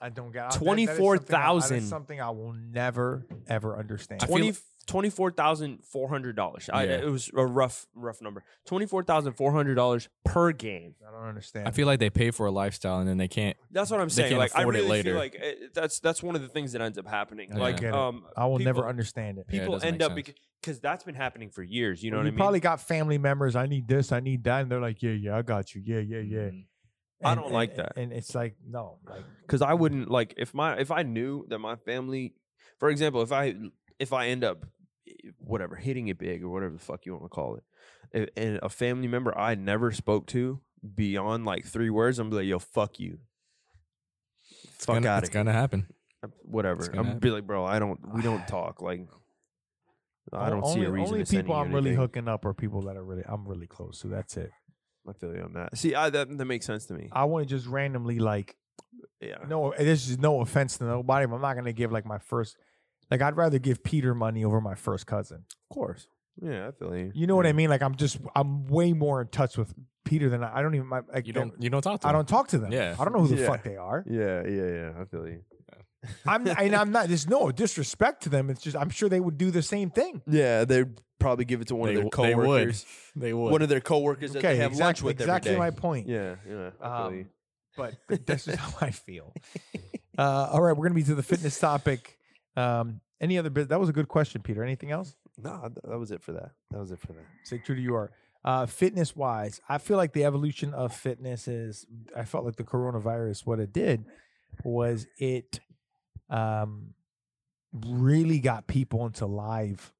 [0.00, 0.60] I don't get it.
[0.60, 1.80] That- that is that is 24,000.
[1.82, 4.22] Something I will never ever understand.
[4.22, 4.52] I feel- 20
[4.88, 6.68] $24,400.
[6.68, 6.80] Yeah.
[6.82, 8.42] It was a rough, rough number.
[8.66, 10.94] $24,400 per game.
[11.06, 11.68] I don't understand.
[11.68, 13.56] I feel like they pay for a lifestyle and then they can't.
[13.70, 14.28] That's what I'm They saying.
[14.30, 15.10] can't Like I afford it really later.
[15.10, 17.50] feel like eh, that's that's one of the things that ends up happening.
[17.50, 17.58] Yeah.
[17.58, 19.46] Like Get um I will never understand it.
[19.50, 20.32] Yeah, it people end up sense.
[20.62, 22.38] because that's been happening for years, you know you what I mean?
[22.38, 23.56] probably got family members.
[23.56, 24.10] I need this.
[24.12, 25.82] I need that, and they're like, "Yeah, yeah, I got you.
[25.84, 26.50] Yeah, yeah, yeah."
[27.22, 27.26] Mhm.
[27.28, 27.96] I don't like that.
[27.96, 31.58] And it's like, no, like because I wouldn't like if my if I knew that
[31.58, 32.34] my family,
[32.78, 33.54] for example, if I
[33.98, 34.64] if I end up
[35.08, 37.58] eh, whatever hitting it big or whatever the fuck you want to call
[38.12, 40.60] it, and a family member I never spoke to
[40.94, 43.18] beyond like three words, I'm be like, yo, fuck you,
[44.74, 45.88] It's fuck gonna, out it's here, gonna happen.
[46.42, 46.86] whatever.
[46.86, 47.18] gonna I'm happen.
[47.20, 48.80] be like, bro, I don't, we don't talk.
[48.80, 49.08] Like,
[50.32, 52.54] I don't only, see a reason Only to send people I'm really hooking up are
[52.54, 54.08] people that are really I'm really close to.
[54.08, 54.52] That's it.
[55.08, 55.76] I feel you on that.
[55.76, 57.08] See, I, that that makes sense to me.
[57.12, 58.56] I want to just randomly like
[59.20, 59.72] yeah, no.
[59.76, 62.56] This is no offense to nobody, but I'm not gonna give like my first.
[63.10, 65.44] Like I'd rather give Peter money over my first cousin.
[65.70, 66.06] of course.
[66.40, 67.10] Yeah, I feel you.
[67.14, 67.68] You know what I mean?
[67.70, 70.86] Like I'm just I'm way more in touch with Peter than I, I don't even
[70.86, 71.52] my, like You don't.
[71.60, 72.06] You don't talk to.
[72.06, 72.18] I them.
[72.20, 72.70] don't talk to them.
[72.72, 72.94] Yeah.
[72.98, 73.46] I don't know who the Yeah.
[73.46, 74.04] fuck they are.
[74.08, 74.90] Yeah, yeah, yeah.
[75.00, 75.40] I feel you.
[76.26, 77.08] I'm and I'm not.
[77.08, 78.50] There's no disrespect to them.
[78.50, 80.22] It's just I'm sure they would do the same thing.
[80.26, 82.44] Yeah, they'd probably give it to one They of their w- they would.
[82.44, 82.86] coworkers.
[83.16, 83.50] They would.
[83.52, 85.58] One of their coworkers that Okay, they have exactly, lunch with exactly every day.
[85.58, 86.06] my point.
[86.08, 86.70] Yeah, yeah.
[86.80, 87.26] I feel Um, you.
[87.76, 89.32] but th- this is how I feel.
[90.16, 92.18] Uh, all right, we're gonna be to the fitness topic.
[92.56, 93.68] Um, any other bit?
[93.68, 94.64] That was a good question, Peter.
[94.64, 95.14] Anything else?
[95.40, 96.50] No, th- that was it for that.
[96.72, 97.22] That was it for that.
[97.44, 98.10] Say true to you are.
[98.44, 101.86] Uh, fitness wise, I feel like the evolution of fitness is.
[102.16, 103.46] I felt like the coronavirus.
[103.46, 104.06] What it did
[104.64, 105.60] was it
[106.30, 106.94] um,
[107.72, 109.92] really got people into live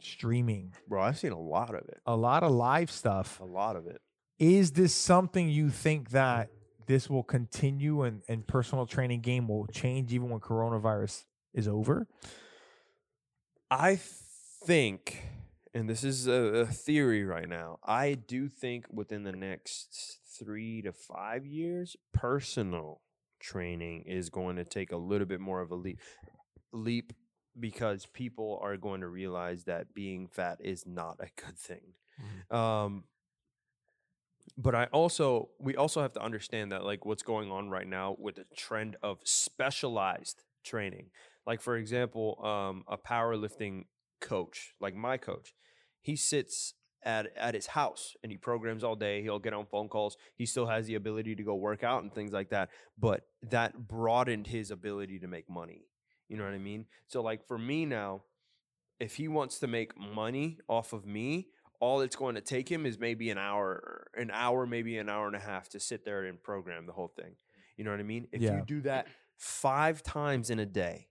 [0.00, 0.74] streaming.
[0.88, 2.00] Bro, I've seen a lot of it.
[2.06, 3.40] A lot of live stuff.
[3.40, 4.00] A lot of it.
[4.38, 6.50] Is this something you think that
[6.86, 12.06] this will continue and, and personal training game will change even when coronavirus is over?
[13.70, 13.98] I
[14.64, 15.22] think,
[15.74, 20.80] and this is a, a theory right now, I do think within the next three
[20.82, 23.00] to five years, personal
[23.40, 26.00] training is going to take a little bit more of a leap,
[26.72, 27.12] leap
[27.58, 31.94] because people are going to realize that being fat is not a good thing.
[32.50, 33.04] Um,
[34.56, 38.16] but I also we also have to understand that like what's going on right now
[38.18, 41.10] with the trend of specialized training.
[41.46, 43.84] Like for example, um, a powerlifting
[44.20, 45.54] coach, like my coach,
[46.00, 46.74] he sits
[47.08, 49.22] at at his house and he programs all day.
[49.22, 50.16] He'll get on phone calls.
[50.36, 52.68] He still has the ability to go work out and things like that.
[52.98, 55.86] But that broadened his ability to make money.
[56.28, 56.84] You know what I mean?
[57.06, 58.22] So like for me now,
[59.00, 61.48] if he wants to make money off of me,
[61.80, 65.26] all it's going to take him is maybe an hour, an hour, maybe an hour
[65.28, 67.36] and a half to sit there and program the whole thing.
[67.76, 68.28] You know what I mean?
[68.32, 68.56] If Yeah.
[68.56, 71.08] you do that five times in a day,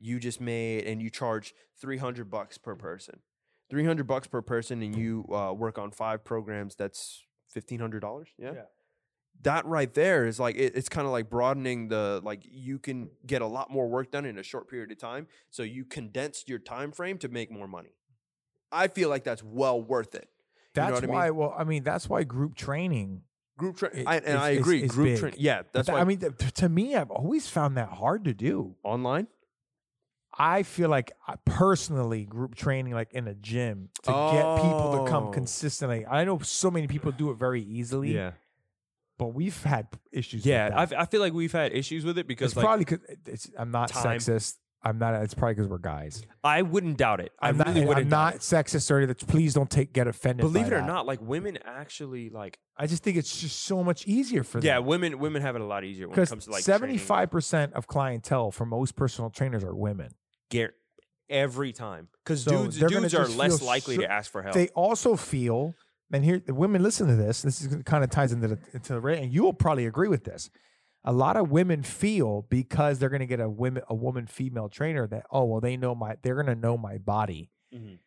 [0.00, 3.20] you just made and you charge 300 bucks per person.
[3.70, 6.74] Three hundred bucks per person, and you uh, work on five programs.
[6.74, 8.28] That's fifteen hundred dollars.
[8.38, 8.52] Yeah?
[8.54, 8.62] Yeah.
[9.42, 13.10] That right there is like it, it's kind of like broadening the like you can
[13.26, 15.26] get a lot more work done in a short period of time.
[15.50, 17.90] So you condensed your time frame to make more money.
[18.72, 20.28] I feel like that's well worth it.
[20.74, 21.14] You know That's what I mean?
[21.14, 21.30] why.
[21.30, 23.22] Well, I mean, that's why group training.
[23.58, 24.82] Group training, and it's- I agree.
[24.82, 25.18] it's group big.
[25.18, 26.00] training, yeah, that's that- why.
[26.00, 28.74] I mean, th- to me, I've always found that hard to do.
[28.82, 29.28] online.
[30.38, 35.10] I feel like I personally group training like in a gym to get people to
[35.10, 35.30] come Oh.
[35.30, 36.04] consistently.
[36.06, 38.14] I know so many people do it very easily.
[38.14, 38.32] Yeah.
[39.18, 40.44] But we've had issues.
[40.44, 42.84] Yeah, with I, I feel like we've had issues with it because it's like probably
[42.84, 43.50] because it's.
[43.58, 44.18] I'm not time.
[44.18, 44.56] sexist.
[44.82, 45.14] I'm not.
[45.22, 46.22] It's probably because we're guys.
[46.44, 47.32] I wouldn't doubt it.
[47.40, 47.88] I I'm really not.
[47.88, 48.04] wouldn't.
[48.06, 49.26] I'm not sexist or that.
[49.26, 50.42] Please don't take get offended.
[50.44, 50.86] Believe it or that.
[50.86, 54.66] not, like women actually like I just think it's just so much easier for them.
[54.66, 56.98] yeah, women women have it a lot easier when it because comes to like seventy
[56.98, 60.12] five percent of clientele for most personal trainers are women.
[60.50, 60.66] Training.
[60.68, 60.74] Gar-
[61.28, 64.54] every time because So dudes they're dudes are less likely so- to ask for help.
[64.54, 65.74] They also feel,
[66.12, 67.42] and here the women listen to this.
[67.42, 70.08] This is kind of ties into the into the rate, and you will probably agree
[70.08, 70.50] with this.
[71.04, 74.68] A lot of women feel because they're going to get a women a woman female
[74.68, 77.50] trainer that oh well they know my they're going to know my body.
[77.74, 77.98] Mhm.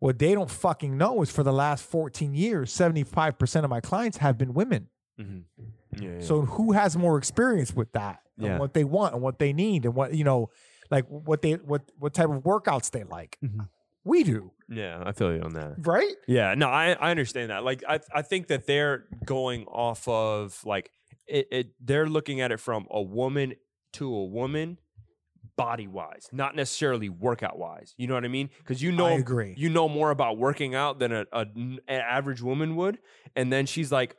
[0.00, 4.18] What they don't fucking know is for the last 14 years, 75% of my clients
[4.18, 4.88] have been women.
[5.18, 5.42] Mhm.
[5.98, 6.20] Yeah, yeah.
[6.20, 8.20] So who has more experience with that?
[8.36, 8.50] Yeah.
[8.50, 10.50] And what they want and what they need and what you know,
[10.90, 13.38] like what they what what type of workouts they like.
[13.44, 13.68] Mhm.
[14.04, 15.86] We do, yeah, I feel you on that.
[15.86, 16.14] right?
[16.26, 17.62] Yeah, no, I I understand that.
[17.64, 20.90] Like I I think that they're going off of like
[21.26, 23.54] it, it they're looking at it from a woman
[23.94, 24.78] to a woman
[25.56, 27.92] body wise, not necessarily workout wise.
[27.98, 28.48] You know what I mean?
[28.58, 29.54] Because you know I agree.
[29.58, 32.98] you know more about working out than a, a n- an average woman would,
[33.36, 34.16] and then she's like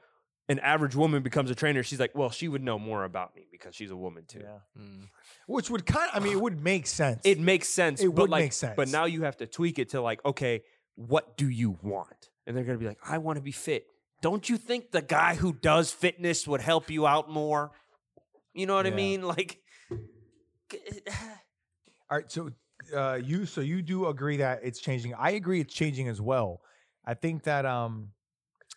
[0.50, 1.84] an average woman becomes a trainer.
[1.84, 4.42] She's like, well, she would know more about me because she's a woman too.
[4.42, 4.82] Yeah.
[4.82, 5.08] Mm.
[5.48, 7.22] Which would kind of, I mean, it would make sense.
[7.24, 8.02] It makes sense.
[8.02, 8.74] It but would like, make sense.
[8.76, 10.64] But now you have to tweak it to like, okay,
[10.96, 12.30] what do you want?
[12.48, 13.86] And they're gonna be like, I want to be fit.
[14.22, 17.72] Don't you think the guy who does fitness would help you out more?
[18.54, 19.22] You know what I mean?
[19.22, 19.60] Like,
[22.12, 22.50] All right, so
[22.94, 25.14] uh, you so you do agree that it's changing.
[25.14, 26.62] I agree it's changing as well.
[27.06, 28.10] I think that um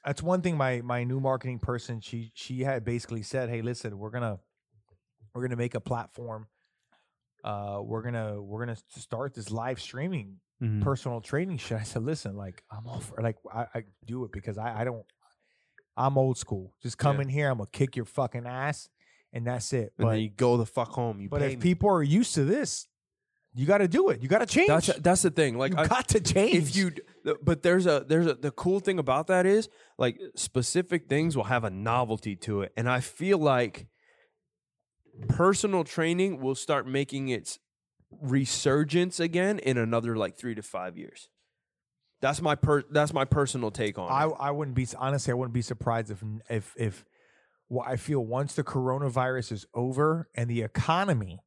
[0.05, 3.99] that's one thing my my new marketing person she she had basically said, "Hey, listen,
[3.99, 4.39] we're to
[5.35, 6.47] we're to make a platform
[7.45, 10.83] uh we're to we're to start this live streaming Mm-hmm.
[10.83, 14.31] personal training shit." I said, "Listen, like I'm all for like I, I do it
[14.33, 15.05] because I I don't
[15.97, 16.73] I'm old school.
[16.83, 17.23] Just come Yeah.
[17.23, 18.89] in here, I'm to kick your fucking ass
[19.33, 21.21] and that's it." And But then you go the fuck home.
[21.21, 21.57] You but if me.
[21.57, 22.87] people are used to this,
[23.55, 24.23] you got to do it.
[24.23, 24.69] You got to change.
[24.69, 25.59] that's that's the thing.
[25.59, 26.55] Like you I, got to change.
[26.57, 26.93] if you
[27.43, 31.45] but there's a there's a the cool thing about that is like specific things will
[31.45, 33.87] have a novelty to it and i feel like
[35.29, 37.59] personal training will start making its
[38.21, 41.29] resurgence again in another like 3 to 5 years
[42.21, 44.35] that's my per that's my personal take on I it.
[44.39, 47.05] I wouldn't be honestly I wouldn't be surprised if if if
[47.69, 51.41] well, I feel once the coronavirus is over and the economy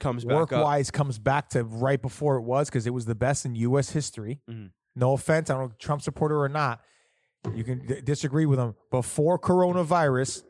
[0.00, 3.04] comes back work up wise comes back to right before it was because it was
[3.06, 3.90] the best in U.S.
[3.90, 4.40] history.
[4.50, 4.70] Mhm.
[4.96, 6.80] No offense, I don't know Trump supporter or not.
[7.54, 8.74] You can d- disagree with him.
[8.90, 10.42] Before coronavirus,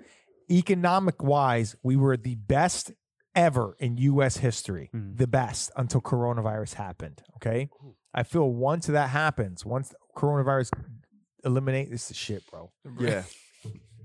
[0.50, 2.92] economic wise, we were the best
[3.34, 4.38] ever in U.S.
[4.38, 4.90] history.
[4.94, 5.16] Mhm.
[5.18, 7.22] The best until coronavirus happened.
[7.36, 7.68] Okay,
[8.14, 10.70] I feel once that happens, once coronavirus
[11.44, 12.70] eliminate this is shit, bro.
[12.98, 13.22] yeah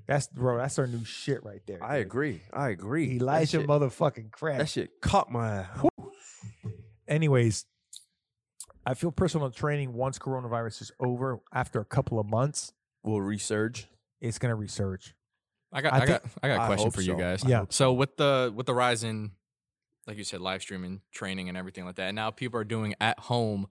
[0.08, 0.58] That's bro.
[0.58, 1.84] That's our new shit right there.
[1.84, 2.06] i dude.
[2.06, 4.60] agree i agree Elijah that shit, motherfucking crap.
[4.60, 5.86] that shit caught my ass.
[7.08, 7.66] anyways,
[8.86, 12.72] I feel personal training once coronavirus is over, after a couple of months,
[13.04, 13.86] will resurge
[14.22, 15.14] it's gonna resurge.
[15.72, 17.44] I got I I, think- got I got a I question hope for you guys.
[17.46, 17.66] Yeah.
[17.70, 19.32] So with the with the rise in
[20.08, 22.94] like you said, live streaming, training and everything like that, and now people are doing
[23.02, 23.68] at home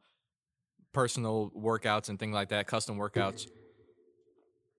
[0.92, 3.47] personal workouts and things like that, custom workouts.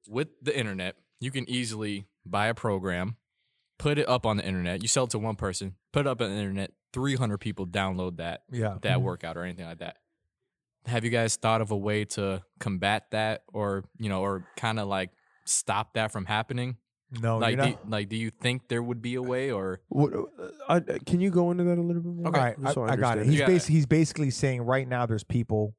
[0.07, 3.15] With the internet, you can easily buy a program,
[3.77, 4.81] put it up on the internet.
[4.81, 6.71] You sell it to one person, put it up on the internet.
[6.93, 9.97] Three hundred people download that Yeah, that workout or anything like that.
[10.85, 14.79] Have you guys thought of a way to combat that, or you know, or kind
[14.79, 15.09] of like
[15.45, 16.77] stop that from happening?
[17.21, 17.89] No, like, you're do, not.
[17.89, 21.29] like, do you think there would be a way, or what, uh, I, can you
[21.29, 23.21] go into that a little bit more All right, Just so I, I got it.
[23.21, 25.75] understand He's, You got basi- he's basically saying right now there's people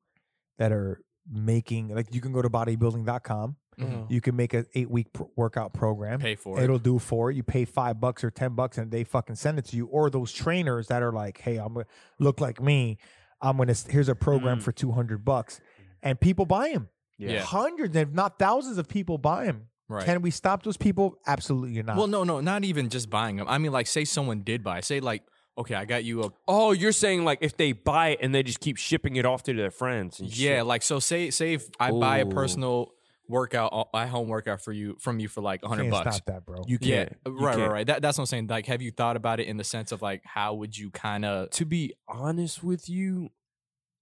[0.58, 3.56] that are making like you can go to bodybuilding.com.
[3.78, 4.10] Mhm.
[4.10, 6.18] You can make an eight week pr- workout program.
[6.18, 6.64] pay for it?
[6.64, 7.36] It'll do for it.
[7.36, 9.86] You pay five bucks or ten bucks, and they fucking send it to you.
[9.86, 11.86] Or those trainers that are like, "Hey, I'm gonna
[12.18, 12.96] look like me.
[13.42, 14.62] I'm gonna here's a program Mm.
[14.62, 15.60] for two hundred bucks,"
[16.02, 16.88] and people buy them.
[17.18, 17.40] Yeah.
[17.40, 19.68] Hundreds, if not thousands, of people buy them.
[19.88, 20.04] Right.
[20.04, 21.18] Can we stop those people?
[21.26, 21.96] Absolutely not.
[21.96, 23.46] well, no, no, not even just buying them.
[23.48, 24.80] I mean, like, say someone did buy.
[24.80, 25.22] Say, like,
[25.56, 28.42] okay, I got you a Oh, you're saying like if they buy it and they
[28.42, 30.66] just keep shipping it off to their friends and yeah, shit.
[30.66, 30.98] like so.
[30.98, 32.92] Say say if I buy a personal
[33.28, 36.16] workout, a home workout for you from you for like a hundred Can't bucks.
[36.16, 36.62] stop that, bro.
[36.66, 37.16] you Yeah, can't.
[37.26, 37.72] You right, right, can't.
[37.72, 37.86] right.
[37.86, 38.46] That, that's what I'm saying.
[38.48, 41.24] Like, have you thought about it in the sense of like, how would you kind
[41.24, 41.50] of?
[41.50, 43.30] To be honest with you,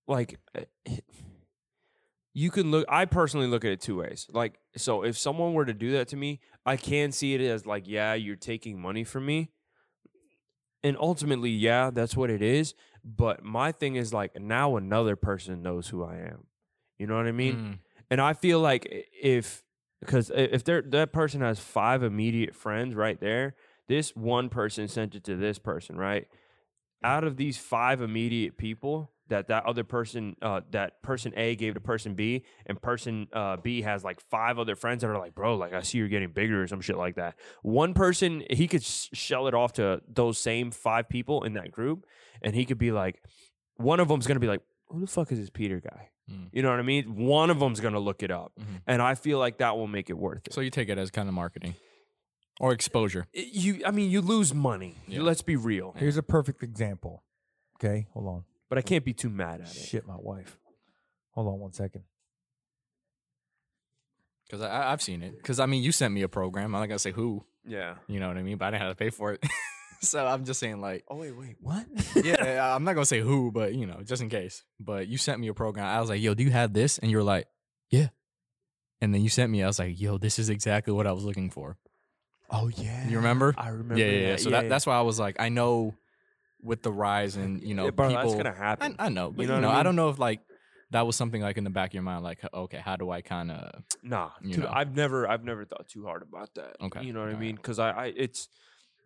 [0.07, 0.97] like eh,
[2.33, 4.27] you can look I personally look at it two ways.
[4.33, 7.65] Like so if someone were to do that to me, I can see it as
[7.65, 9.51] like yeah, you're taking money from me.
[10.83, 15.63] And ultimately, yeah, that's what it is, but my thing is like now another person
[15.63, 16.47] knows who I am.
[16.99, 17.57] You know what I mean?
[17.57, 17.79] Mm,
[18.11, 18.87] And I feel like
[19.23, 19.63] if
[20.01, 23.55] because if that person has five immediate friends right there,
[23.89, 26.27] this one person sent it to this person, right?
[27.03, 31.75] Out of these five immediate people that that other person uh, that person A gave
[31.75, 35.35] to person B, and person uh, B has like five other friends that are like,
[35.35, 37.37] bro, like I see you're getting bigger or some shit like that.
[37.63, 41.73] One person he could sh- shell it off to those same five people in that
[41.73, 42.05] group,
[42.43, 43.23] and he could be like,
[43.77, 46.11] one of them's gonna be like, who the fuck is this Peter guy?
[46.31, 46.49] Mm.
[46.53, 47.17] You know what I mean?
[47.17, 48.81] One of them's gonna look it up, Mhm.
[48.87, 50.53] and I feel like that will make it worth it.
[50.55, 51.75] so you take it as kind of marketing
[52.61, 53.27] or exposure.
[53.33, 54.97] It- you, I mean, you lose money.
[55.07, 55.21] Yeah.
[55.23, 57.23] Let's be real, Here's a perfect example.
[57.79, 58.45] Okay, hold on.
[58.71, 59.75] but I can't be too mad at it.
[59.77, 60.59] Shit, my wife.
[61.33, 62.05] Hold on one second.
[64.47, 65.37] Because I, I- I've seen it.
[65.37, 66.75] Because I mean, you sent me a program.
[66.75, 67.45] I'm not gonna say who.
[67.67, 67.97] Yeah.
[68.09, 68.57] You know what I mean?
[68.59, 69.43] But I didn't have to pay for it.
[70.11, 71.87] so I'm just saying, like, Oh wait, wait, what?
[72.25, 74.65] yeah, I'm not gonna say who, but you know, just in case.
[74.81, 75.87] But you sent me a program.
[75.87, 76.99] I was like, yo, do you have this?
[76.99, 77.47] And you're like,
[77.91, 78.09] yeah.
[79.01, 79.63] And then you sent me.
[79.63, 81.77] I was like, yo, this is exactly what I was looking for.
[82.51, 83.09] oh yeah.
[83.09, 83.55] You remember?
[83.59, 83.97] I remember.
[83.99, 84.37] yeah, yeah, yeah.
[84.37, 85.95] So that, that's why I was like, I know
[86.63, 88.23] with the rise and you know Yeah, bro, people.
[88.23, 88.97] that's gonna I, happen.
[88.99, 90.41] I know, but you know know, what I I, don't know if like
[90.93, 93.21] that was something like in the back of your mind, like okay, how do I
[93.21, 94.65] kind of Nah, dude.
[94.65, 96.77] I've never, I've never thought too hard about that.
[96.81, 97.57] Okay, you know what I mean?
[97.57, 98.49] Because I, I, it's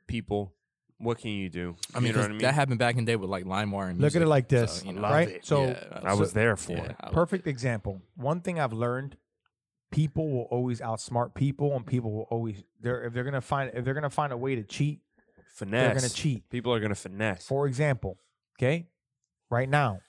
[0.06, 0.52] people.
[0.98, 1.76] What can you do?
[1.94, 2.42] I mean, you know 'cause what I mean?
[2.42, 4.61] that happened back in the day with like LimeWire and Look at it like so,
[4.61, 5.02] this, you know.
[5.02, 5.28] Love right?
[5.28, 5.44] it.
[5.44, 6.96] So, Yeah, I was there for yeah, it.
[7.00, 8.02] I love- perfect example.
[8.16, 9.16] One thing I've learned:
[9.92, 13.84] people will always outsmart people, and people will always they're if they're gonna find if
[13.84, 15.00] they're gonna find a way to cheat,
[15.54, 15.84] Finesse.
[15.84, 16.48] they're gonna cheat.
[16.50, 17.46] People are gonna finesse.
[17.46, 18.18] For example,
[18.58, 18.88] okay,
[19.50, 20.00] right now,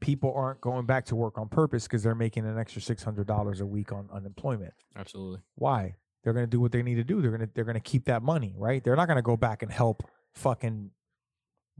[0.00, 3.26] people aren't going back to work on purpose because they're making an extra six hundred
[3.26, 4.74] dollars a week on unemployment.
[4.96, 5.40] Absolutely.
[5.54, 5.94] Why?
[6.24, 7.20] They're gonna do what they need to do.
[7.20, 8.82] They're gonna they're gonna keep that money, right?
[8.82, 10.90] They're not gonna go back and help fucking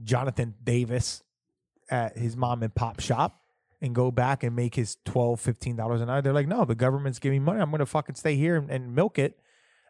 [0.03, 1.23] Jonathan Davis
[1.89, 3.41] at his mom and pop shop
[3.81, 6.21] and go back and make his 12 15 dollars an hour.
[6.21, 7.59] They're like, no, the government's giving me money.
[7.59, 9.39] I'm gonna fucking stay here and, and milk it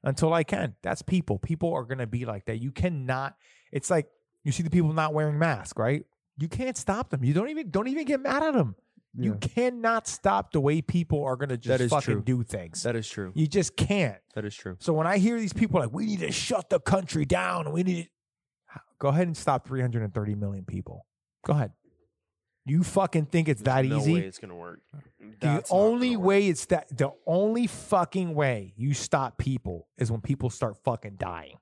[0.03, 0.75] until I can.
[0.81, 1.37] That's people.
[1.37, 2.61] People are gonna be like that.
[2.61, 3.35] You cannot.
[3.73, 4.07] It's like
[4.45, 6.05] you see the people not wearing masks, right?
[6.37, 7.25] You can't stop them.
[7.25, 8.75] You don't even don't even get mad at them.
[9.17, 12.21] You cannot stop the way people are gonna just is fucking true.
[12.23, 12.83] do things.
[12.83, 13.31] That is true.
[13.35, 14.17] you just can't.
[14.33, 14.75] That is true.
[14.79, 17.83] So when I hear these people like, we need to shut the country down, we
[17.83, 18.03] need
[18.73, 21.05] to go ahead and stop 330 million people.
[21.45, 21.71] Go ahead.
[22.67, 24.13] You fucking think it's that no easy?
[24.15, 24.81] way it's gonna work.
[24.91, 26.27] the That's not only gonna work.
[26.27, 31.17] way it's that the only fucking way you stop people is when people start fucking
[31.17, 31.57] dying.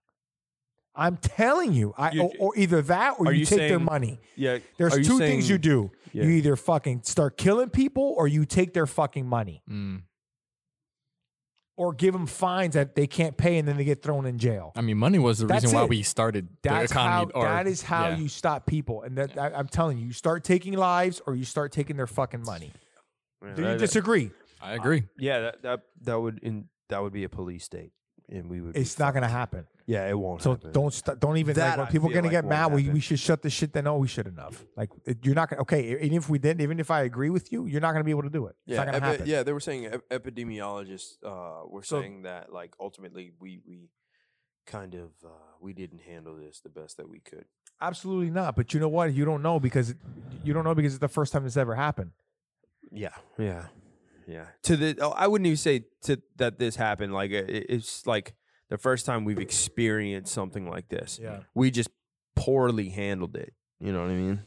[0.95, 3.69] I'm telling you, I You- or, or either that or Are you, you take their
[3.69, 4.19] saying- money.
[4.35, 4.59] Yeah.
[4.77, 5.91] There's are you two things you saying- do.
[6.11, 6.23] Yeah.
[6.25, 10.03] You either fucking start killing people or you take their fucking money Mm.
[11.75, 14.71] or give them fines that they can't pay and then they get thrown in jail.
[14.75, 15.89] I mean, money was the That's reason why it.
[15.89, 17.31] we started That's the economy.
[17.33, 17.41] how.
[17.41, 18.17] or, that is how yeah.
[18.17, 21.45] you stop people, and that I, I'm telling you, you start taking lives or you
[21.45, 22.71] start taking their fucking money.
[23.43, 24.29] Yeah, Do you that- disagree?
[24.61, 25.03] I agree.
[25.17, 27.91] Yeah, that that that would in that would be a police state,
[28.33, 28.75] and we would.
[28.75, 29.65] It's not going to happen.
[29.85, 30.41] Yeah, it won't.
[30.41, 30.71] So happen.
[30.71, 32.73] don't st- don't even That like when people are feel going to get mad.
[32.73, 32.93] We, happen.
[32.93, 33.73] we should shut the shit.
[33.73, 34.63] Then no, we should enough.
[34.75, 35.61] Like it- you're not gonna.
[35.63, 38.05] Okay, even if we didn't, even if I agree with you, you're not going to
[38.05, 38.55] be able to do it.
[38.65, 39.25] It's Yeah, not epi- happen.
[39.27, 43.89] yeah, they were saying ep- epidemiologists uh, were So- saying that like ultimately we we
[44.65, 47.45] kind of uh, we didn't handle this the best that we could.
[47.81, 48.55] Absolutely not.
[48.55, 49.13] But you know what?
[49.13, 49.93] You don't know because
[50.43, 52.11] you don't know because it's the first time this ever happened.
[52.91, 53.65] Yeah, yeah,
[54.27, 54.45] yeah.
[54.63, 57.13] To the oh, I wouldn't even say to that this happened.
[57.13, 58.33] Like it, it's like
[58.69, 61.19] the first time we've experienced something like this.
[61.21, 61.41] Yeah.
[61.53, 61.89] we just
[62.35, 63.53] poorly handled it.
[63.79, 64.41] You know what I mean?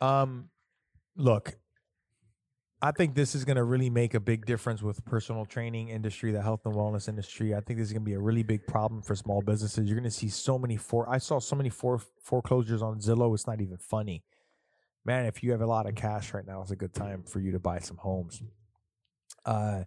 [0.00, 0.50] Um,
[1.16, 1.56] look,
[2.80, 6.30] I think this is going to really make a big difference with personal training industry,
[6.30, 7.54] the health and wellness industry.
[7.54, 9.88] I think this is going to be a really big problem for small businesses.
[9.88, 11.08] You're going to see so many for.
[11.08, 13.34] I saw so many for, foreclosures on Zillow.
[13.34, 14.22] It's not even funny,
[15.04, 15.26] man.
[15.26, 17.50] If you have a lot of cash right now, it's a good time for you
[17.52, 18.42] to buy some homes.
[19.48, 19.84] Uh,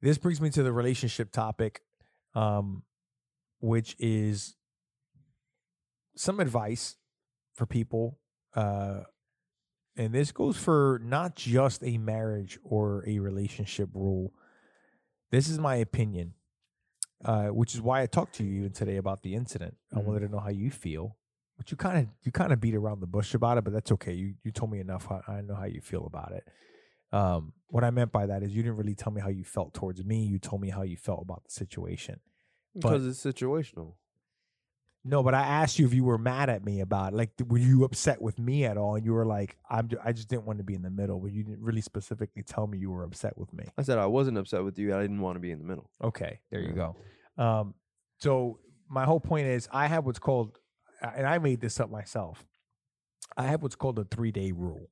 [0.00, 1.82] this brings me to the relationship topic,
[2.34, 2.82] um,
[3.60, 4.56] which is
[6.16, 6.96] some advice
[7.54, 8.18] for people
[8.54, 9.00] uh
[9.96, 14.32] and this goes for not just a marriage or a relationship rule
[15.30, 16.34] this is my opinion
[17.24, 20.04] uh which is why i talked to you even today about the incident i Mhm.
[20.04, 21.16] wanted to know how you feel
[21.56, 23.92] but you kind of you kind of beat around the bush about it, but that's
[23.92, 24.14] okay.
[24.14, 25.10] You you told me enough.
[25.12, 26.48] I, I know how you feel about it.
[27.12, 29.74] Um, what I meant by that is you didn't really tell me how you felt
[29.74, 30.24] towards me.
[30.24, 32.20] You told me how you felt about the situation.
[32.74, 33.94] Because it's situational.
[35.02, 37.16] No, but I asked you if you were mad at me about it.
[37.16, 38.96] Like, were you upset with me at all?
[38.96, 39.88] And you were like, "I'm.
[40.04, 42.66] I just didn't want to be in the middle." But you didn't really specifically tell
[42.66, 43.64] me you were upset with me.
[43.78, 44.94] I said I wasn't upset with you.
[44.94, 45.90] I didn't want to be in the middle.
[46.04, 46.96] Okay, there you go.
[47.38, 47.74] Um,
[48.18, 48.58] so
[48.90, 50.58] my whole point is, I have what's called,
[51.00, 52.44] and I made this up myself.
[53.38, 54.90] I have what's called a three day rule.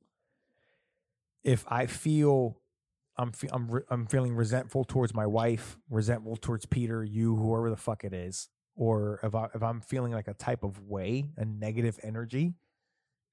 [1.45, 2.61] If I feel
[3.17, 7.71] I'm fe- I'm re- I'm feeling resentful towards my wife, resentful towards Peter, you, whoever
[7.71, 11.31] the fuck it is, or if I if I'm feeling like a type of way,
[11.37, 12.55] a negative energy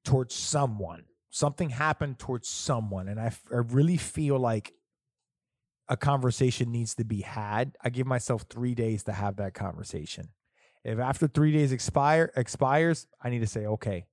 [0.03, 4.74] towards someone, something happened towards someone, and I, f- I really feel like
[5.88, 7.76] a conversation needs to be had.
[7.84, 10.30] I give myself three days to have that conversation.
[10.84, 14.08] If after three days expire expires, I need to say, okay,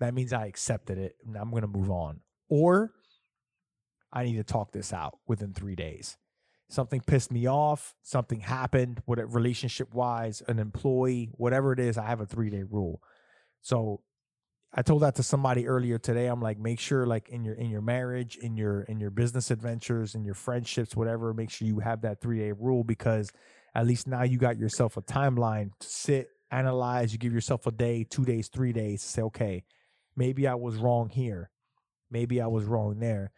[0.00, 2.20] that means I accepted it and I'm gonna move on.
[2.48, 2.92] Or
[4.12, 6.16] I need to talk this out within three days.
[6.68, 12.06] Something pissed me off, something happened, whatever relationship wise, an employee, whatever it is, I
[12.06, 13.02] have a three day rule.
[13.60, 14.02] So
[14.72, 16.26] I told that to somebody earlier today.
[16.26, 19.50] I'm like, make sure like in your in your marriage, in your in your business
[19.50, 23.32] adventures, in your friendships, whatever, make sure you have that three day rule because
[23.74, 27.12] at least now you got yourself a timeline to sit, analyze.
[27.12, 29.64] You give yourself a day, two days, three days say, okay,
[30.16, 31.50] maybe I was wrong here,
[32.10, 33.32] maybe I was wrong there.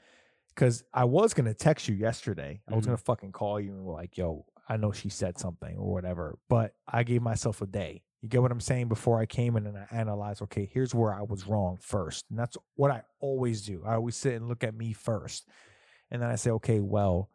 [0.55, 2.61] Because I was gonna text you yesterday.
[2.71, 5.77] I was gonna fucking call you and be like, yo, I know she said something
[5.77, 8.03] or whatever, but I gave myself a day.
[8.21, 8.89] You get what I'm saying?
[8.89, 12.25] Before I came in and I analyzed, okay, here's where I was wrong first.
[12.31, 13.83] And that's what I always do.
[13.85, 15.49] I always sit and look at me first.
[16.11, 17.31] And then I say, okay, well,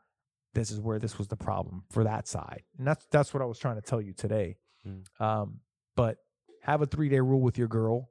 [0.53, 2.63] this is where this was the problem for that side.
[2.77, 4.57] And that's that's what I was trying to tell you today.
[4.87, 5.03] Mm.
[5.21, 5.59] Um,
[5.95, 6.17] but
[6.61, 8.09] have a three day rule with your girl,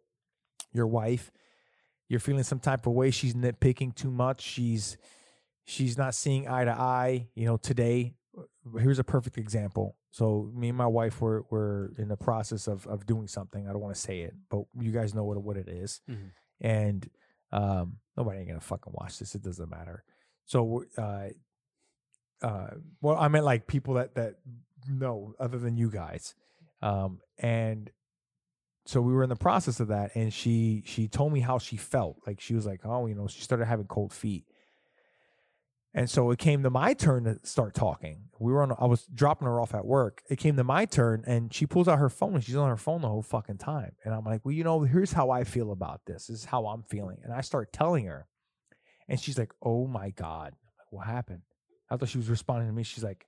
[0.72, 1.30] your wife.
[2.08, 3.10] You're feeling some type of way.
[3.10, 4.40] She's nitpicking too much.
[4.40, 4.96] She's
[5.64, 7.28] she's not seeing eye to eye.
[7.34, 8.14] You know, today,
[8.78, 9.96] here's a perfect example.
[10.10, 13.66] So me and my wife were were in the process of of doing something.
[13.68, 16.00] I don't want to say it, but you guys know what what it is.
[16.08, 16.30] Mhm.
[16.60, 17.10] And
[17.52, 19.34] um, nobody ain't gonna fucking watch this.
[19.34, 20.04] It doesn't matter.
[20.46, 21.28] So uh,
[22.40, 24.36] uh, well, I meant like people that that
[24.88, 26.34] know other than you guys.
[26.82, 27.90] Um, and
[28.86, 31.76] so we were in the process of that, and she she told me how she
[31.76, 32.18] felt.
[32.26, 34.44] Like she was like, oh, you know, she started having cold feet.
[35.92, 38.28] And so it came to my turn to start talking.
[38.38, 38.72] We were on.
[38.78, 40.22] I was dropping her off at work.
[40.28, 42.34] It came to my turn, and she pulls out her phone.
[42.34, 43.92] and She's on her phone the whole fucking time.
[44.04, 46.26] And I'm like, well, you know, here's how I feel about this.
[46.26, 47.18] This is how I'm feeling.
[47.24, 48.26] And I start telling her,
[49.08, 50.52] and she's like, oh my god,
[50.90, 51.42] what happened?
[51.90, 52.82] I thought she was responding to me.
[52.82, 53.26] She's like,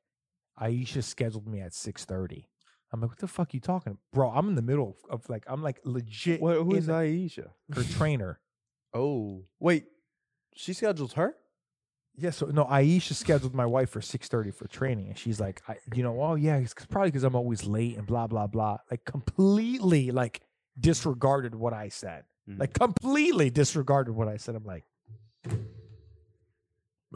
[0.60, 2.44] Aisha scheduled me at 6:30.
[2.92, 4.30] I'm like, what the fuck you talking, bro?
[4.30, 6.40] I'm in the middle of, of like, I'm like legit.
[6.40, 7.48] What, who in is the- Aisha?
[7.74, 8.40] Her trainer.
[8.94, 9.84] Oh, wait.
[10.54, 11.34] She scheduled her?
[12.16, 15.62] Yeah, so no, Aisha scheduled my wife for six thirty for training, and she's like,
[15.68, 18.48] I, you know, oh yeah, it's 'cause- probably because I'm always late and blah blah
[18.48, 18.78] blah.
[18.90, 20.40] Like completely like
[20.80, 22.24] disregarded what I said.
[22.50, 22.58] Mhm.
[22.58, 24.56] Like completely disregarded what I said.
[24.56, 24.84] I'm like,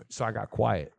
[0.09, 0.93] so I got quiet.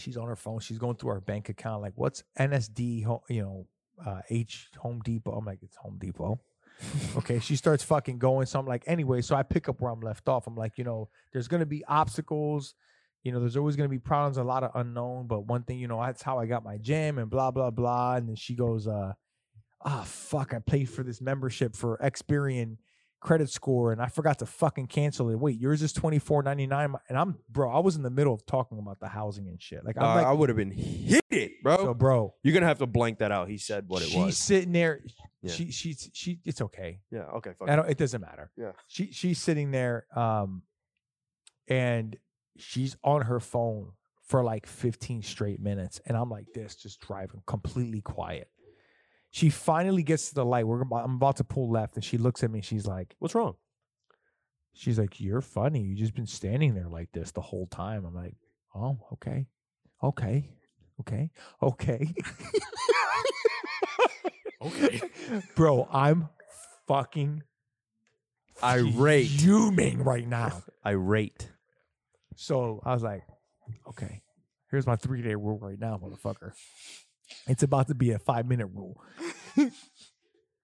[0.00, 0.60] She's on her phone.
[0.60, 1.82] She's going through our bank account.
[1.82, 3.00] Like, what's NSD?
[3.28, 3.66] You know,
[4.04, 5.32] uh, H Home Depot.
[5.32, 6.40] I'm like, it's Home Depot.
[7.16, 8.46] okay, she starts fucking going.
[8.46, 10.46] So I'm like, anyway, so I pick up where I'm left off.
[10.46, 12.74] I'm like, you know, there's gonna be obstacles.
[13.22, 15.26] You know, there's always gonna be problems, a lot of unknown.
[15.26, 18.16] But one thing, you know, that's how I got my gym and blah blah blah.
[18.16, 19.12] And then she goes, uh,
[19.84, 22.78] ah, fuck, I paid for this membership for Experian
[23.20, 25.36] credit score and I forgot to fucking cancel it.
[25.38, 27.70] Wait, yours is twenty four ninety nine, and I'm bro.
[27.70, 29.84] I was in the middle of talking about the housing and shit.
[29.84, 31.76] Like I'm Uh, like, I would have been heated, bro.
[31.76, 32.34] so bro.
[32.42, 33.48] You're gonna have to blank that out.
[33.48, 34.26] He said what it she's was.
[34.28, 35.00] She's sitting there.
[35.42, 35.52] Yeah.
[35.52, 36.40] She she's she.
[36.44, 37.00] It's okay.
[37.10, 37.24] Yeah.
[37.36, 37.52] Okay.
[37.58, 37.76] Fuck I it.
[37.76, 37.90] don't.
[37.90, 38.50] It doesn't matter.
[38.56, 38.72] Yeah.
[38.88, 40.62] She she's sitting there, um,
[41.68, 42.16] and
[42.58, 43.92] she's on her phone
[44.26, 48.48] for like 15 straight minutes, and I'm like this, just driving completely quiet.
[49.30, 50.66] She finally gets to the light.
[50.66, 52.58] We're about, I'm about to pull left, and she looks at me.
[52.58, 53.54] And she's like, What's wrong?
[54.72, 55.82] she's like, "You're funny.
[55.82, 58.36] You just been standing there like this the whole time." I'm like,
[58.74, 59.46] "Oh, okay,
[60.02, 60.48] okay,
[61.00, 61.30] okay,
[61.62, 62.14] okay."
[64.62, 65.00] Okay.
[65.56, 66.28] bro, I'm
[66.86, 67.42] fucking
[68.62, 69.26] Irate.
[69.28, 70.62] fuming right now.
[70.84, 71.50] Irate.
[72.36, 73.22] So I was like,
[73.88, 74.22] okay,
[74.70, 76.52] here's my three day rule right now, motherfucker.
[77.46, 79.02] It's about to be a five minute rule.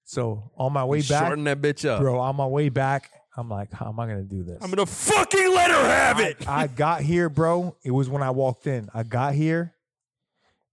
[0.05, 2.01] so on my way back, Shorten that bitch up.
[2.01, 4.59] bro, on my way back, I'm like, how am I gonna do this?
[4.63, 6.49] I'm gonna fucking let her have it.
[6.49, 7.77] I got here, bro.
[7.85, 8.89] It was when I walked in.
[8.95, 9.75] I got here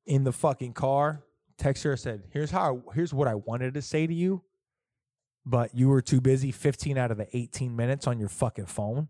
[0.06, 1.24] in the fucking car.
[1.58, 2.78] Text her said, "Here's how.
[2.90, 4.44] I, here's what I wanted to say to you.
[5.46, 9.08] but you were too busy 15 out of the 18 minutes on your fucking phone.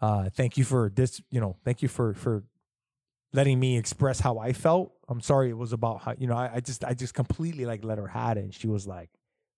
[0.00, 2.44] Uh, thank you for this, you know, thank you for for
[3.32, 4.92] letting me express how I felt.
[5.08, 7.84] I'm sorry it was about how, you know, I, I just I just completely like
[7.84, 8.44] let her had it.
[8.44, 9.10] And she was like,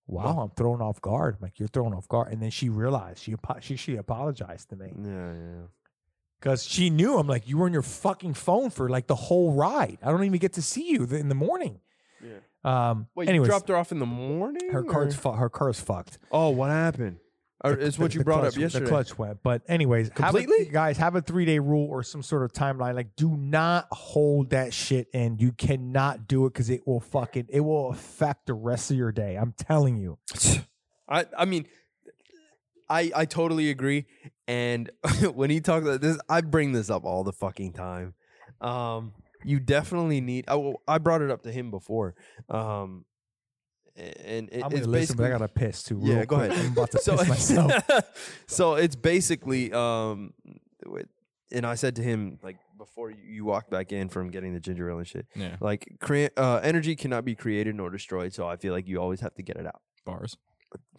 [0.06, 1.36] Wow, I'm thrown off guard.
[1.36, 2.30] I'm like, you're thrown off guard.
[2.32, 5.62] And then she realized she she she apologized to me Yeah, yeah.
[6.40, 9.52] because she knew I'm like, you were on your fucking phone for like the whole
[9.52, 9.98] ride.
[10.02, 11.80] I don't even get to see you in the morning.
[12.22, 12.38] Yeah.
[12.90, 14.70] Um, Wait, anyways, you dropped her off in the morning?
[14.72, 16.18] her car's fu- her car's fucked.
[16.32, 17.18] Oh, what happened?
[17.72, 18.84] The- it's what the- you the brought clutch- up yesterday.
[18.84, 19.42] The clutch went.
[19.42, 22.94] But anyways, have a- guys, have a three day rule or some sort of timeline.
[22.94, 25.38] Like, do not hold that shit in.
[25.38, 29.12] You cannot do it because it will fucking it will affect the rest of your
[29.12, 29.36] day.
[29.36, 30.18] I'm telling you.
[31.08, 31.66] I I mean,
[32.88, 34.06] I I totally agree.
[34.46, 34.90] And
[35.34, 38.14] when he talks about this, I bring this up all the fucking time.
[38.60, 39.12] Um,
[39.42, 40.44] you definitely need.
[40.48, 42.14] I, I brought it up to him before.
[42.48, 43.04] Um,
[43.96, 45.98] and it, I'm it's gonna listen, but I gotta piss too.
[46.02, 46.50] Yeah, real go quick.
[46.50, 46.64] ahead.
[46.66, 47.72] I'm about to so, piss myself.
[48.46, 50.32] so it's basically um,
[51.52, 54.60] and I said to him like before you, you walked back in from getting the
[54.60, 55.56] ginger ale and shit, Yeah.
[55.60, 58.32] like crea- uh, energy cannot be created nor destroyed.
[58.34, 59.80] So I feel like you always have to get it out.
[60.04, 60.36] Bars.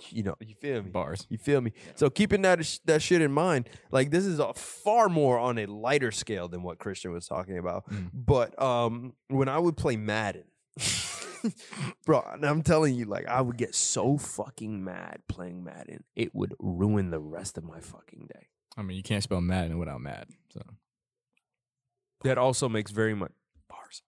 [0.10, 0.90] You know, you feel me?
[0.90, 1.28] Bars.
[1.30, 1.74] You feel me?
[1.96, 5.58] So keeping that sh- that shit in mind, like this is a far more on
[5.58, 7.86] a lighter scale than what Christian was talking about.
[7.92, 8.10] Mm.
[8.14, 10.46] But um, when I would play Madden,
[12.06, 16.34] bro, and I'm telling you, like I would get so fucking mad playing Madden, it
[16.36, 18.48] would ruin the rest of my fucking day.
[18.78, 20.28] I mean, you can't spell Madden without mad.
[20.50, 20.62] So
[22.24, 23.32] That also makes very much
[23.70, 24.02] bars.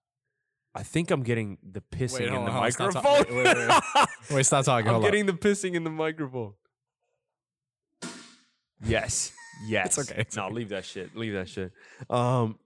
[0.74, 3.36] I think I'm getting the pissing Wait, in the on, hold stop microphone.
[3.36, 4.08] Wait, wait, wait.
[4.30, 4.88] wait, stop talking.
[4.88, 5.10] I'm Hold on.
[5.10, 6.54] getting the pissing in the microphone.
[8.84, 9.32] Yes.
[9.66, 9.98] Yes.
[9.98, 10.54] okay, it's no, okay.
[10.54, 11.16] leave that shit.
[11.16, 11.72] Leave that shit.
[12.08, 12.60] Um,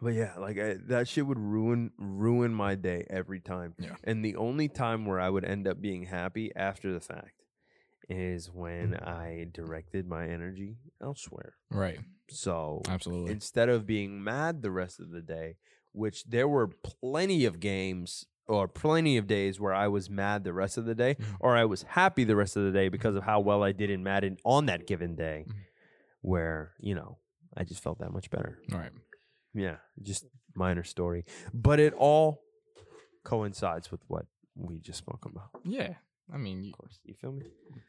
[0.00, 3.74] but yeah, like I, that shit would ruin ruin my day every time.
[3.78, 3.96] Yeah.
[4.04, 7.42] And the only time where I would end up being happy after the fact
[8.08, 11.54] is when I directed my energy elsewhere.
[11.70, 11.98] Right.
[12.30, 13.32] So Absolutely.
[13.32, 15.56] instead of being mad the rest of the day,
[15.92, 20.54] which there were plenty of games or plenty of days where I was mad the
[20.54, 21.36] rest of the day, Mhm.
[21.40, 23.90] or I was happy the rest of the day because of how well I did
[23.90, 25.54] in Madden on that given day, Mhm.
[26.22, 27.18] where, you know,
[27.56, 28.58] I just felt that much better.
[28.72, 28.92] All right.
[29.54, 31.24] Yeah, just minor story.
[31.54, 32.42] But it all
[33.24, 35.50] coincides with what we just spoke about.
[35.64, 35.94] Yeah.
[36.32, 36.98] I mean, you, Of course.
[37.04, 37.46] You feel me?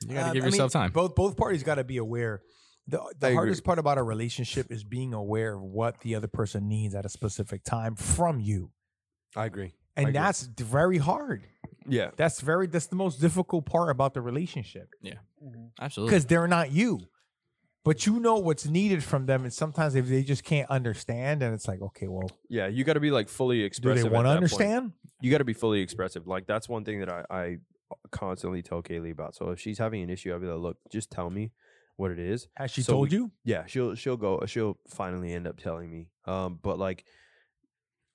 [0.08, 0.92] you got to Um, give I mean, yourself time.
[0.92, 2.42] Both both parties got to be aware.
[2.88, 3.36] The I the agree.
[3.36, 7.06] hardest part about a relationship is being aware of what the other person needs at
[7.06, 8.72] a specific time from you,
[9.36, 9.74] I agree.
[9.96, 10.14] and agree.
[10.14, 11.44] that's very hard.
[11.88, 12.12] Yeah.
[12.16, 15.16] That's very that's the most difficult part about the relationship Yeah.
[15.80, 16.12] Absolutely.
[16.12, 17.00] because they're not you,
[17.90, 21.56] but you know what's needed from them, and sometimes if they just can't understand, and
[21.56, 24.26] it's like, okay, well, Yeah, you got to be like fully expressive do they want
[24.26, 24.44] to that point.
[24.44, 24.92] understand?
[25.22, 26.28] you got to be fully expressive.
[26.28, 27.58] Like that's one thing that I, I
[28.12, 29.36] constantly tell Kaylee about.
[29.36, 31.52] So if she's having an issue, I'll be like, look, just tell me
[31.98, 32.48] what it is.
[32.56, 33.32] Has she So told we- you?
[33.44, 34.44] Yeah, she'll she'll go.
[34.46, 36.10] She'll finally end up telling me.
[36.26, 37.06] Um, but like,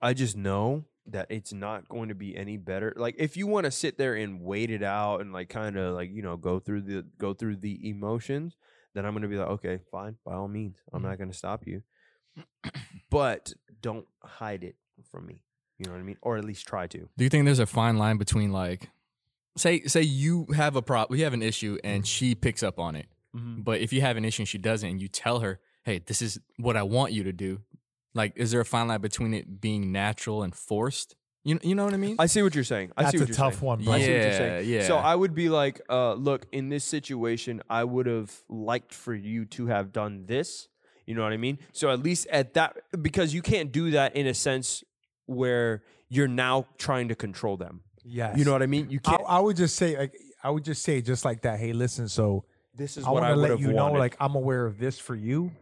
[0.01, 2.95] I just know that it's not going to be any better.
[2.97, 5.95] Like if you want to sit there and wait it out and like kind of
[5.95, 8.57] like you know go through the go through the emotions,
[8.95, 11.05] then I'm gonna be like, okay, fine, by all means, I'm Mhm.
[11.09, 11.83] not gonna stop you.
[13.11, 14.77] but don't hide it
[15.11, 15.43] from me.
[15.79, 16.17] You know what I mean?
[16.23, 17.09] Or at least try to.
[17.17, 18.91] Do you think there's a fine line between like,
[19.57, 22.95] say, say you have a problem, you have an issue, and she picks up on
[22.97, 25.99] it, but if you have an issue and she doesn't, and you tell her, "Hey,
[25.99, 27.63] this is what I want you to do,"
[28.15, 31.17] like, is there a fine line between it being natural and forced?
[31.47, 32.17] You you know what I mean?
[32.19, 32.93] I see what you're saying.
[32.97, 33.65] I That's see a what you're tough saying.
[33.67, 34.69] one, I see what you're Yeah, saying.
[34.69, 34.87] yeah.
[34.87, 39.15] So I would be like, uh, look, in this situation, I would have liked for
[39.15, 40.69] you to have done this.
[41.07, 41.59] You know what I mean?
[41.73, 44.83] So at least at that, because you can't do that in a sense
[45.27, 47.83] where you're now trying to control them.
[48.05, 48.39] Yes.
[48.39, 48.89] You know what I mean?
[48.89, 49.23] You I, can't.
[49.29, 51.59] I would just say like I would just say just like that.
[51.59, 52.09] Hey, listen.
[52.09, 54.35] So this is I what want I to would let have you know, like I'm
[54.35, 55.53] aware of this for you.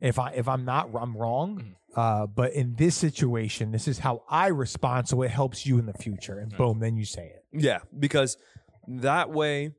[0.00, 1.76] If I if I'm not, I'm wrong.
[1.96, 5.86] Uh, but in this situation, this is how I respond, so it helps you in
[5.86, 6.38] the future.
[6.38, 7.44] And boom, then you say it.
[7.52, 8.36] Yeah, because
[8.86, 9.72] that way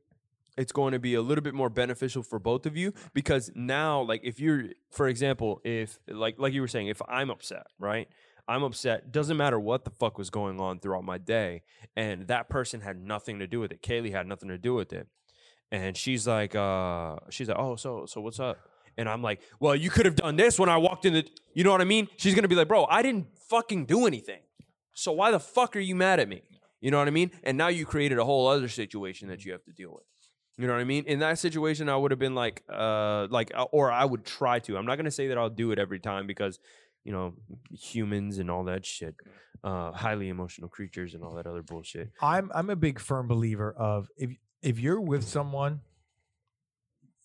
[0.56, 4.02] it's going to be a little bit more beneficial for both of you because now
[4.02, 8.08] like if you're for example, if like like you were saying if I'm upset, right?
[8.48, 11.62] I'm upset, doesn't matter what the fuck was going on throughout my day
[11.96, 13.82] and that person had nothing to do with it.
[13.82, 15.06] Kaylee had nothing to do with it.
[15.70, 18.58] And she's like uh she's like, "Oh, so so what's up?"
[18.96, 21.64] And I'm like, "Well, you could have done this when I walked in the You
[21.64, 22.08] know what I mean?
[22.16, 24.40] She's to be like, "Bro, I didn't fucking do anything."
[24.94, 26.42] So why the fuck are you mad at me?
[26.80, 27.30] You know what I mean?
[27.44, 30.04] And now you created a whole other situation that you have to deal with.
[30.58, 31.04] You know what I mean?
[31.06, 34.58] In that situation, I would have been like, uh, like, uh, or I would try
[34.60, 34.76] to.
[34.76, 36.58] I'm not gonna say that I'll do it every time because,
[37.04, 37.34] you know,
[37.70, 39.14] humans and all that shit,
[39.64, 42.10] uh, highly emotional creatures and all that other bullshit.
[42.20, 44.30] I'm I'm a big firm believer of if
[44.60, 45.80] if you're with someone,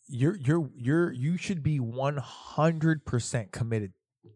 [0.08, 3.94] you're you're you're you should be one hundred percent committed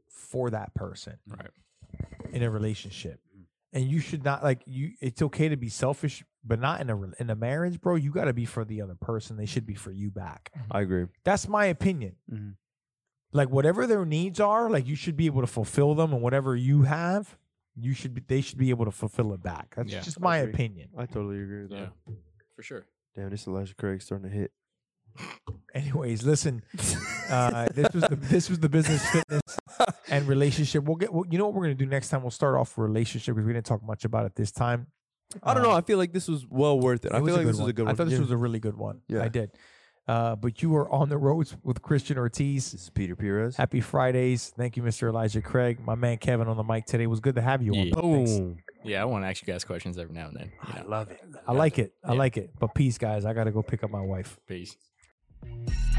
[0.09, 1.49] for that person Right.
[2.31, 3.19] in a relationship,
[3.73, 4.91] and you should not like you.
[5.01, 7.95] It's okay to be selfish, but not in a in a marriage, bro.
[7.95, 9.37] You got to be for the other person.
[9.37, 10.51] They should be for you back.
[10.69, 11.05] I agree.
[11.23, 12.15] That's my opinion.
[12.31, 12.55] Mhm.
[13.33, 16.55] Like whatever their needs are, like you should be able to fulfill them, and whatever
[16.55, 17.37] you have,
[17.75, 18.21] you should be.
[18.25, 19.73] They should be able to fulfill it back.
[19.75, 20.53] That's Yeah, just my agree.
[20.53, 20.89] opinion.
[20.97, 21.93] I totally agree with that.
[22.07, 22.13] Yeah.
[22.55, 22.85] For sure.
[23.15, 24.51] Damn, this Elijah Craig starting to hit.
[25.73, 26.61] Anyways, listen.
[27.31, 29.41] Uh, this was the this was the business fitness
[30.09, 30.83] and relationship.
[30.83, 31.13] We'll get.
[31.13, 32.23] Well, you know what we're gonna do next time?
[32.23, 34.87] We'll start off with relationship because we didn't talk much about it this time.
[35.41, 35.71] I don't know.
[35.71, 37.13] Um, I feel like this was well worth it.
[37.13, 37.93] I it was feel like good this was a good one.
[37.93, 38.19] I thought this Yeah.
[38.19, 38.99] was a really good one.
[39.07, 39.23] Yeah.
[39.23, 39.51] I did.
[40.09, 42.73] Uh, but you were on the roads with Christian Ortiz.
[42.73, 43.55] This is Peter Perez.
[43.55, 44.51] Happy Fridays.
[44.57, 45.07] Thank you, Mr.
[45.07, 45.79] Elijah Craig.
[45.79, 47.03] My man Kevin on the mic today.
[47.03, 47.87] It was good to have you on.
[47.87, 47.93] Yeah.
[47.93, 48.01] bro.
[48.11, 48.31] Thanks.
[48.33, 48.57] Boom.
[48.83, 50.51] Yeah, I want to ask you guys questions every now and then.
[50.67, 51.21] You know, love it.
[51.47, 51.93] I like it.
[52.03, 52.17] I Yeah.
[52.19, 52.49] like it.
[52.59, 53.23] But peace, guys.
[53.23, 54.37] I got to go pick up my wife.
[54.47, 54.75] peace.
[55.43, 55.90] Thank you.